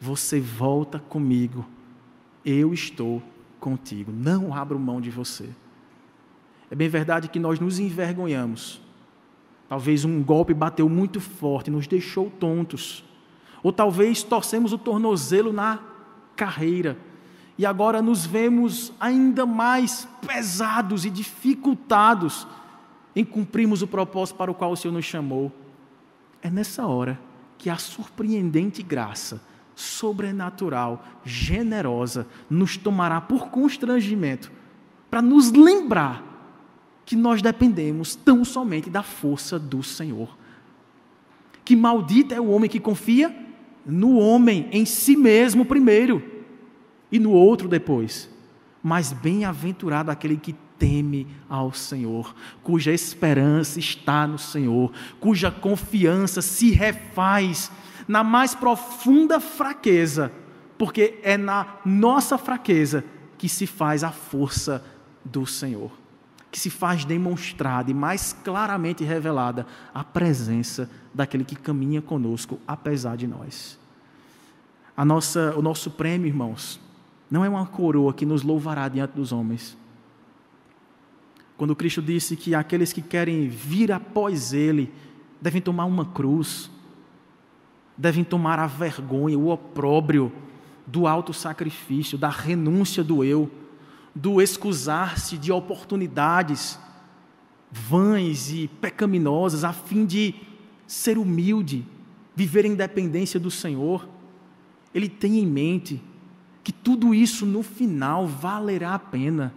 [0.00, 1.66] você volta comigo,
[2.44, 3.22] eu estou
[3.60, 5.48] contigo, não abro mão de você.
[6.70, 8.80] É bem verdade que nós nos envergonhamos.
[9.68, 13.04] Talvez um golpe bateu muito forte, nos deixou tontos.
[13.62, 15.80] Ou talvez torcemos o tornozelo na
[16.36, 16.96] carreira
[17.58, 22.46] e agora nos vemos ainda mais pesados e dificultados
[23.16, 25.52] em cumprirmos o propósito para o qual o Senhor nos chamou.
[26.40, 27.20] É nessa hora
[27.58, 29.42] que a surpreendente graça
[29.78, 34.50] sobrenatural, generosa, nos tomará por constrangimento,
[35.08, 36.24] para nos lembrar
[37.06, 40.36] que nós dependemos tão somente da força do Senhor.
[41.64, 43.34] Que maldito é o homem que confia
[43.86, 46.22] no homem, em si mesmo primeiro,
[47.10, 48.28] e no outro depois.
[48.82, 56.72] Mas bem-aventurado aquele que teme ao Senhor, cuja esperança está no Senhor, cuja confiança se
[56.72, 57.70] refaz
[58.08, 60.32] na mais profunda fraqueza,
[60.76, 63.04] porque é na nossa fraqueza
[63.36, 64.82] que se faz a força
[65.24, 65.92] do Senhor
[66.50, 73.16] que se faz demonstrada e mais claramente revelada a presença daquele que caminha conosco, apesar
[73.16, 73.78] de nós.
[74.96, 76.80] A nossa, o nosso prêmio, irmãos,
[77.30, 79.76] não é uma coroa que nos louvará diante dos homens.
[81.56, 84.92] Quando Cristo disse que aqueles que querem vir após Ele
[85.40, 86.70] devem tomar uma cruz,
[87.98, 90.32] devem tomar a vergonha, o opróbrio
[90.86, 93.50] do alto sacrifício, da renúncia do eu
[94.18, 96.78] do excusar-se de oportunidades
[97.70, 100.34] vãs e pecaminosas, a fim de
[100.86, 101.86] ser humilde,
[102.34, 104.08] viver em dependência do Senhor.
[104.92, 106.02] Ele tem em mente
[106.64, 109.54] que tudo isso no final valerá a pena,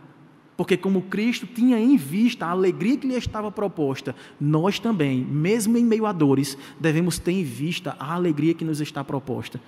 [0.62, 5.76] porque, como Cristo tinha em vista a alegria que lhe estava proposta, nós também, mesmo
[5.76, 9.60] em meio a dores, devemos ter em vista a alegria que nos está proposta.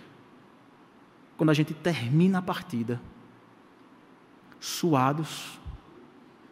[1.35, 3.01] Quando a gente termina a partida,
[4.59, 5.59] suados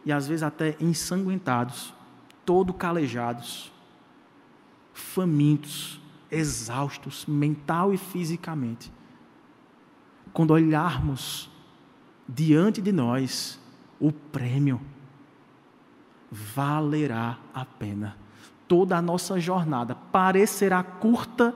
[0.04, 1.94] e às vezes até ensanguentados,
[2.44, 3.70] todo calejados,
[4.92, 8.92] famintos, exaustos, mental e fisicamente.
[10.32, 11.48] Quando olharmos
[12.28, 13.61] diante de nós
[14.02, 14.80] o prêmio,
[16.30, 18.16] valerá a pena.
[18.68, 21.54] Toda a nossa jornada parecerá curta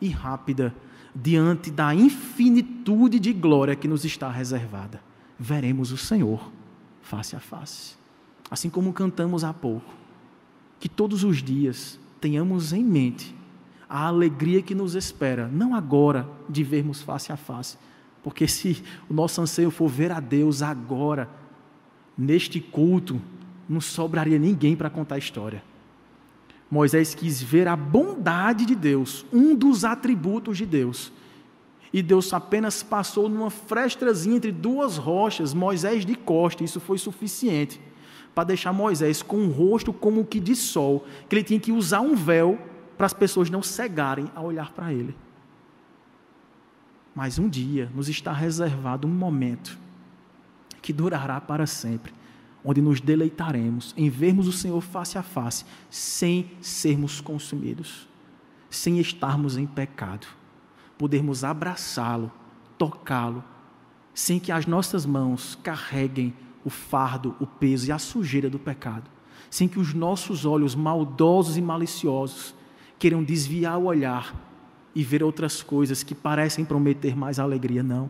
[0.00, 0.74] e rápida
[1.14, 6.50] diante da infinitude de glória que nos está reservada veremos o Senhor
[7.00, 7.96] face a face.
[8.50, 9.94] Assim como cantamos há pouco,
[10.80, 13.34] que todos os dias tenhamos em mente
[13.88, 17.78] a alegria que nos espera, não agora de vermos face a face,
[18.22, 21.28] porque se o nosso anseio for ver a Deus agora,
[22.18, 23.20] neste culto,
[23.68, 25.62] não sobraria ninguém para contar a história.
[26.68, 31.12] Moisés quis ver a bondade de Deus, um dos atributos de Deus,
[31.92, 37.80] e Deus apenas passou numa frestrazinha entre duas rochas, Moisés de costa, isso foi suficiente
[38.34, 42.00] para deixar Moisés com o rosto como que de sol, que ele tinha que usar
[42.00, 42.58] um véu
[42.96, 45.16] para as pessoas não cegarem a olhar para ele.
[47.14, 49.78] Mas um dia nos está reservado um momento
[50.88, 52.14] que durará para sempre,
[52.64, 58.08] onde nos deleitaremos em vermos o Senhor face a face, sem sermos consumidos,
[58.70, 60.26] sem estarmos em pecado
[60.96, 62.32] podermos abraçá-lo,
[62.78, 63.44] tocá-lo,
[64.14, 66.34] sem que as nossas mãos carreguem
[66.64, 69.10] o fardo, o peso e a sujeira do pecado,
[69.50, 72.54] sem que os nossos olhos maldosos e maliciosos
[72.98, 74.34] queiram desviar o olhar
[74.94, 78.08] e ver outras coisas que parecem prometer mais alegria, não.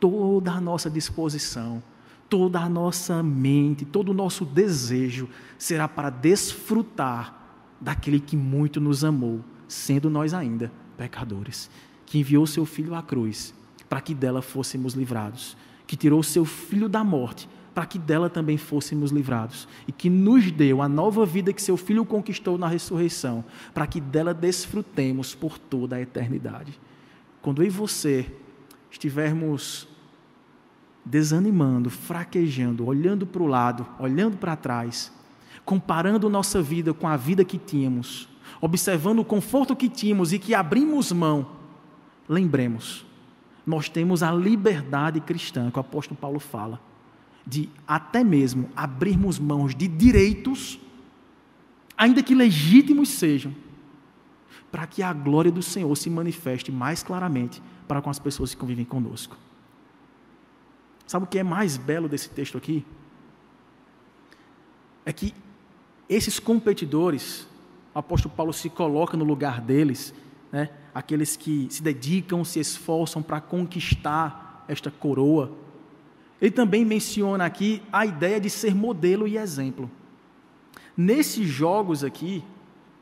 [0.00, 1.80] Toda a nossa disposição,
[2.28, 7.34] toda a nossa mente, todo o nosso desejo será para desfrutar
[7.80, 11.70] daquele que muito nos amou, sendo nós ainda pecadores
[12.04, 13.54] que enviou seu filho à cruz
[13.88, 15.56] para que dela fôssemos livrados,
[15.86, 17.48] que tirou seu filho da morte
[17.78, 21.76] para que dela também fôssemos livrados e que nos deu a nova vida que seu
[21.76, 26.76] filho conquistou na ressurreição, para que dela desfrutemos por toda a eternidade.
[27.40, 28.26] Quando eu e você
[28.90, 29.87] estivermos
[31.08, 35.12] desanimando, fraquejando, olhando para o lado, olhando para trás,
[35.64, 38.28] comparando nossa vida com a vida que tínhamos,
[38.60, 41.58] observando o conforto que tínhamos e que abrimos mão
[42.28, 43.06] lembremos,
[43.66, 46.80] nós temos a liberdade cristã, que o apóstolo Paulo fala,
[47.46, 50.78] de até mesmo abrirmos mãos de direitos,
[51.96, 53.54] ainda que legítimos sejam,
[54.70, 58.60] para que a glória do Senhor se manifeste mais claramente para com as pessoas que
[58.60, 59.36] convivem conosco.
[61.08, 62.84] Sabe o que é mais belo desse texto aqui?
[65.06, 65.34] É que
[66.06, 67.48] esses competidores,
[67.94, 70.12] o apóstolo Paulo se coloca no lugar deles,
[70.52, 70.68] né?
[70.94, 75.50] aqueles que se dedicam, se esforçam para conquistar esta coroa.
[76.42, 79.90] Ele também menciona aqui a ideia de ser modelo e exemplo.
[80.94, 82.44] Nesses jogos aqui,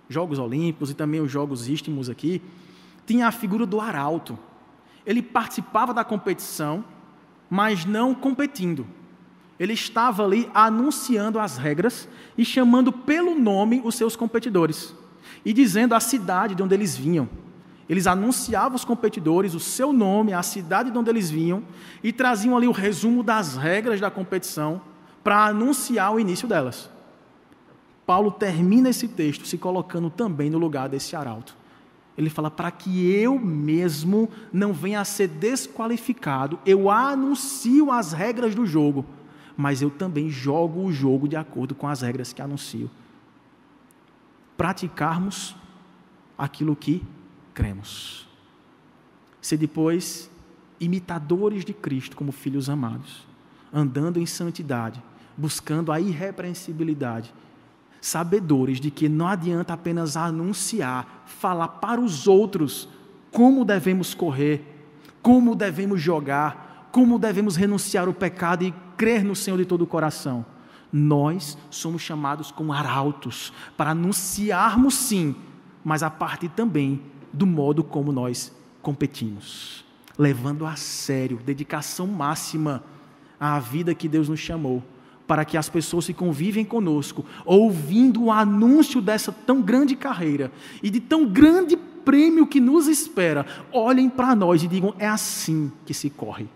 [0.08, 2.40] Jogos Olímpicos e também os Jogos Istmos aqui,
[3.04, 4.38] tinha a figura do arauto.
[5.04, 6.84] Ele participava da competição,
[7.48, 8.86] mas não competindo.
[9.58, 14.94] Ele estava ali anunciando as regras e chamando pelo nome os seus competidores
[15.44, 17.28] e dizendo a cidade de onde eles vinham.
[17.88, 21.62] Eles anunciavam os competidores, o seu nome, a cidade de onde eles vinham,
[22.02, 24.80] e traziam ali o resumo das regras da competição
[25.22, 26.90] para anunciar o início delas.
[28.04, 31.56] Paulo termina esse texto se colocando também no lugar desse arauto.
[32.16, 38.54] Ele fala: para que eu mesmo não venha a ser desqualificado, eu anuncio as regras
[38.54, 39.04] do jogo,
[39.56, 42.90] mas eu também jogo o jogo de acordo com as regras que anuncio.
[44.56, 45.54] Praticarmos
[46.38, 47.02] aquilo que
[47.52, 48.26] cremos.
[49.40, 50.30] Ser depois
[50.80, 53.26] imitadores de Cristo como filhos amados,
[53.72, 55.02] andando em santidade,
[55.36, 57.32] buscando a irrepreensibilidade
[58.06, 62.88] sabedores de que não adianta apenas anunciar, falar para os outros
[63.32, 64.86] como devemos correr,
[65.20, 69.86] como devemos jogar, como devemos renunciar ao pecado e crer no Senhor de todo o
[69.88, 70.46] coração.
[70.92, 75.34] Nós somos chamados como arautos para anunciarmos sim,
[75.84, 77.02] mas a partir também
[77.32, 79.84] do modo como nós competimos,
[80.16, 82.84] levando a sério, dedicação máxima
[83.38, 84.80] à vida que Deus nos chamou
[85.26, 90.52] para que as pessoas que convivem conosco, ouvindo o anúncio dessa tão grande carreira
[90.82, 95.72] e de tão grande prêmio que nos espera, olhem para nós e digam: é assim
[95.84, 96.48] que se corre.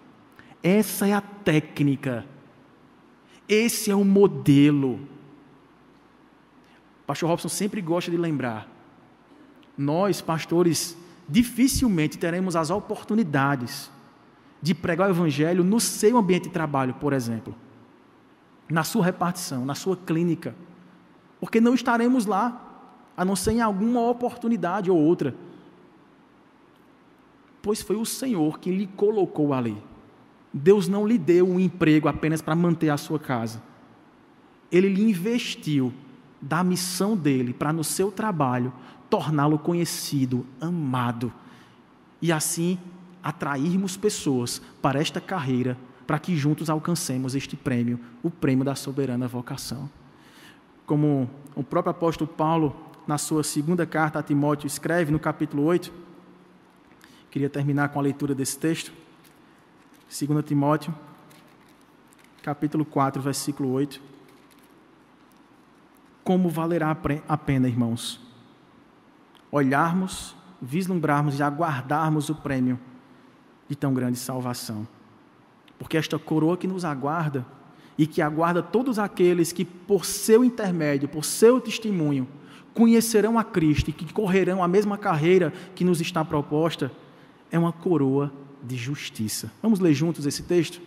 [0.63, 2.25] Essa é a técnica.
[3.49, 5.01] Esse é o modelo.
[7.07, 8.69] Pastor Robson sempre gosta de lembrar.
[9.77, 10.97] Nós, pastores,
[11.29, 13.91] dificilmente teremos as oportunidades
[14.63, 17.55] de pregar o evangelho no seu ambiente de trabalho, por exemplo
[18.71, 20.55] na sua repartição, na sua clínica,
[21.41, 22.67] porque não estaremos lá,
[23.17, 25.35] a não ser em alguma oportunidade ou outra.
[27.61, 29.77] Pois foi o Senhor que lhe colocou ali.
[30.53, 33.63] Deus não lhe deu um emprego apenas para manter a sua casa.
[34.71, 35.93] Ele lhe investiu
[36.41, 38.73] da missão dele para no seu trabalho
[39.11, 41.33] torná-lo conhecido, amado
[42.23, 42.79] e assim
[43.23, 45.77] atrairmos pessoas para esta carreira
[46.11, 49.89] para que juntos alcancemos este prêmio, o prêmio da soberana vocação.
[50.85, 52.75] Como o próprio apóstolo Paulo,
[53.07, 55.93] na sua segunda carta a Timóteo, escreve no capítulo 8,
[57.31, 58.93] queria terminar com a leitura desse texto,
[60.09, 60.93] 2 Timóteo,
[62.43, 64.03] capítulo 4, versículo 8.
[66.25, 66.91] Como valerá
[67.29, 68.21] a pena, irmãos,
[69.49, 72.81] olharmos, vislumbrarmos e aguardarmos o prêmio
[73.69, 74.89] de tão grande salvação
[75.81, 77.45] porque esta coroa que nos aguarda
[77.97, 82.29] e que aguarda todos aqueles que, por seu intermédio, por seu testemunho,
[82.75, 86.93] conhecerão a Cristo e que correrão a mesma carreira que nos está proposta,
[87.51, 88.31] é uma coroa
[88.63, 89.51] de justiça.
[89.63, 90.83] Vamos ler juntos esse texto?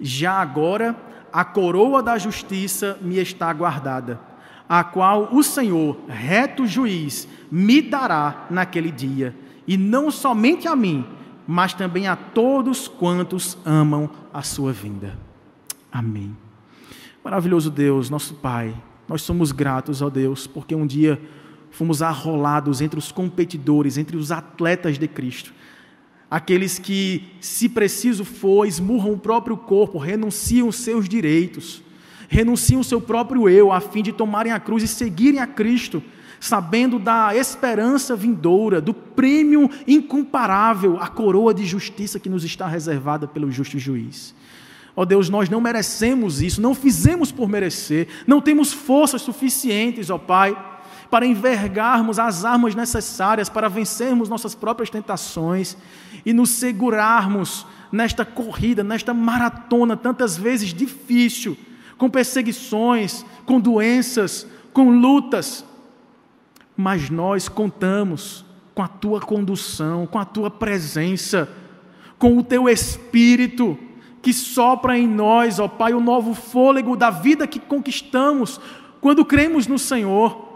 [0.00, 0.94] Já agora,
[1.32, 4.20] a coroa da justiça me está guardada,
[4.68, 9.34] a qual o Senhor, reto juiz, me dará naquele dia,
[9.66, 11.04] e não somente a mim,
[11.50, 15.18] mas também a todos quantos amam a sua vinda.
[15.90, 16.36] Amém.
[17.24, 18.72] Maravilhoso Deus, nosso Pai,
[19.08, 21.20] nós somos gratos, ó Deus, porque um dia
[21.72, 25.52] fomos arrolados entre os competidores, entre os atletas de Cristo.
[26.30, 31.82] Aqueles que, se preciso for, esmurram o próprio corpo, renunciam seus direitos,
[32.28, 36.00] renunciam o seu próprio eu, a fim de tomarem a cruz e seguirem a Cristo
[36.40, 43.28] sabendo da esperança vindoura, do prêmio incomparável, a coroa de justiça que nos está reservada
[43.28, 44.34] pelo justo juiz.
[44.96, 50.08] Ó oh Deus, nós não merecemos isso, não fizemos por merecer, não temos forças suficientes,
[50.08, 50.56] ó oh Pai,
[51.10, 55.76] para envergarmos as armas necessárias para vencermos nossas próprias tentações
[56.24, 61.56] e nos segurarmos nesta corrida, nesta maratona, tantas vezes difícil,
[61.98, 65.64] com perseguições, com doenças, com lutas,
[66.80, 68.42] mas nós contamos
[68.74, 71.46] com a tua condução, com a tua presença,
[72.18, 73.78] com o teu espírito
[74.22, 78.58] que sopra em nós, ó Pai, o novo fôlego da vida que conquistamos
[79.00, 80.48] quando cremos no Senhor,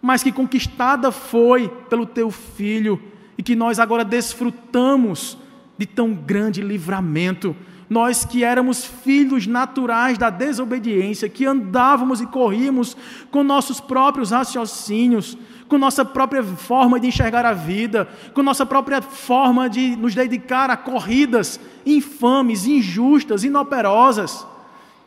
[0.00, 3.00] mas que conquistada foi pelo teu filho
[3.36, 5.36] e que nós agora desfrutamos
[5.76, 7.54] de tão grande livramento
[7.88, 12.96] nós que éramos filhos naturais da desobediência, que andávamos e corríamos
[13.30, 19.00] com nossos próprios raciocínios, com nossa própria forma de enxergar a vida, com nossa própria
[19.02, 24.46] forma de nos dedicar a corridas infames, injustas, inoperosas,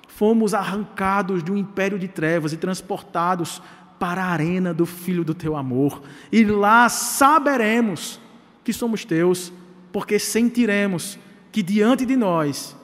[0.07, 3.61] fomos arrancados de um império de trevas e transportados
[3.99, 6.01] para a arena do Filho do teu amor,
[6.31, 8.19] e lá saberemos
[8.63, 9.51] que somos teus,
[9.91, 11.17] porque sentiremos
[11.51, 12.75] que diante de nós,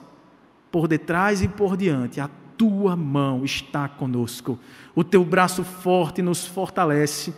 [0.70, 4.58] por detrás e por diante, a tua mão está conosco,
[4.94, 7.34] o teu braço forte nos fortalece,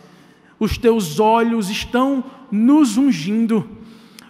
[0.59, 3.69] os teus olhos estão nos ungindo,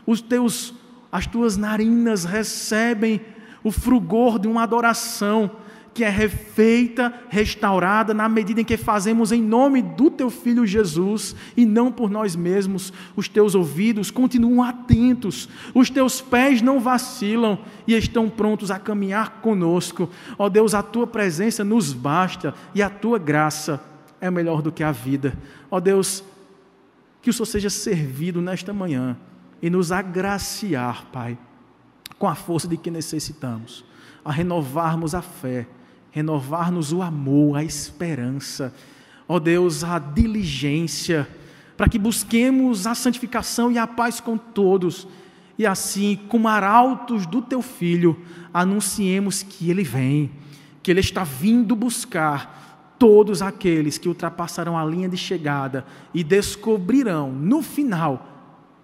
[0.06, 0.74] os teus,
[1.12, 3.22] as tuas narinas recebem
[3.64, 5.52] o frugor de uma adoração
[5.94, 11.36] que é refeita, restaurada na medida em que fazemos em nome do teu filho Jesus
[11.58, 12.94] e não por nós mesmos.
[13.16, 19.42] Os teus ouvidos continuam atentos, os teus pés não vacilam e estão prontos a caminhar
[19.42, 20.10] conosco.
[20.38, 23.82] Ó Deus, a tua presença nos basta e a tua graça
[24.22, 25.38] é melhor do que a vida.
[25.72, 26.24] Ó Deus,
[27.22, 29.18] que o Senhor seja servido nesta manhã
[29.62, 31.38] e nos agraciar, Pai,
[32.18, 33.86] com a força de que necessitamos,
[34.24, 35.68] a renovarmos a fé,
[36.12, 38.74] renovar-nos o amor, a esperança,
[39.28, 41.28] ó Deus, a diligência,
[41.78, 45.08] para que busquemos a santificação e a paz com todos,
[45.58, 48.18] e assim, como arautos do teu filho,
[48.54, 50.32] anunciemos que ele vem,
[50.82, 57.32] que ele está vindo buscar todos aqueles que ultrapassarão a linha de chegada e descobrirão
[57.32, 58.26] no final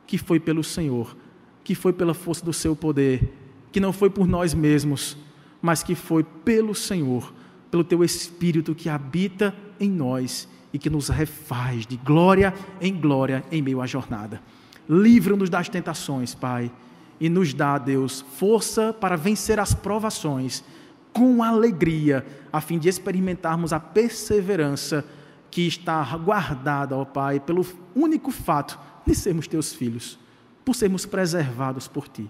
[0.08, 1.16] que foi pelo Senhor,
[1.64, 3.34] que foi pela força do seu poder,
[3.72, 5.18] que não foi por nós mesmos,
[5.66, 7.34] mas que foi pelo Senhor,
[7.72, 13.44] pelo teu Espírito que habita em nós e que nos refaz de glória em glória
[13.52, 14.40] em meio à jornada.
[14.88, 16.72] Livra-nos das tentações, Pai,
[17.20, 20.64] e nos dá, Deus, força para vencer as provações
[21.12, 25.04] com alegria, a fim de experimentarmos a perseverança
[25.50, 30.20] que está guardada, ó Pai, pelo único fato de sermos teus filhos,
[30.64, 32.30] por sermos preservados por ti.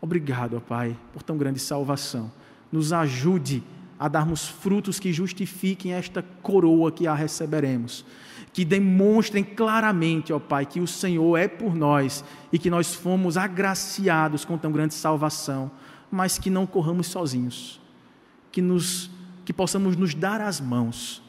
[0.00, 2.32] Obrigado, ó Pai, por tão grande salvação.
[2.70, 3.62] Nos ajude
[3.98, 8.04] a darmos frutos que justifiquem esta coroa que a receberemos,
[8.52, 13.36] que demonstrem claramente, ó Pai, que o Senhor é por nós e que nós fomos
[13.36, 15.70] agraciados com tão grande salvação,
[16.10, 17.80] mas que não corramos sozinhos,
[18.50, 19.10] que nos
[19.44, 21.20] que possamos nos dar as mãos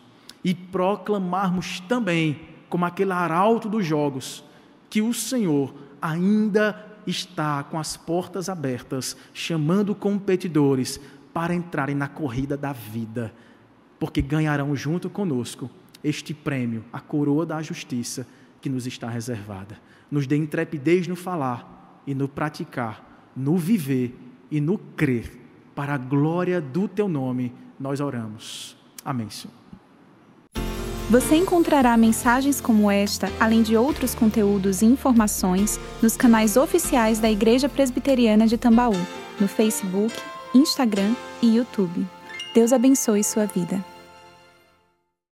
[0.44, 2.39] e proclamarmos também,
[2.70, 4.44] como aquele arauto dos jogos,
[4.89, 11.00] que o Senhor ainda está com as portas abertas, chamando competidores
[11.34, 13.34] para entrarem na corrida da vida,
[13.99, 15.69] porque ganharão junto conosco
[16.03, 18.25] este prêmio, a coroa da justiça
[18.59, 19.77] que nos está reservada.
[20.09, 24.15] Nos dê intrepidez no falar e no praticar, no viver
[24.49, 25.39] e no crer.
[25.73, 28.75] Para a glória do teu nome, nós oramos.
[29.05, 29.61] Amém, Senhor.
[31.09, 37.29] Você encontrará mensagens como esta, além de outros conteúdos e informações, nos canais oficiais da
[37.29, 38.95] Igreja Presbiteriana de Tambaú,
[39.39, 40.13] no Facebook,
[40.54, 42.06] Instagram e YouTube.
[42.54, 43.91] Deus abençoe sua vida.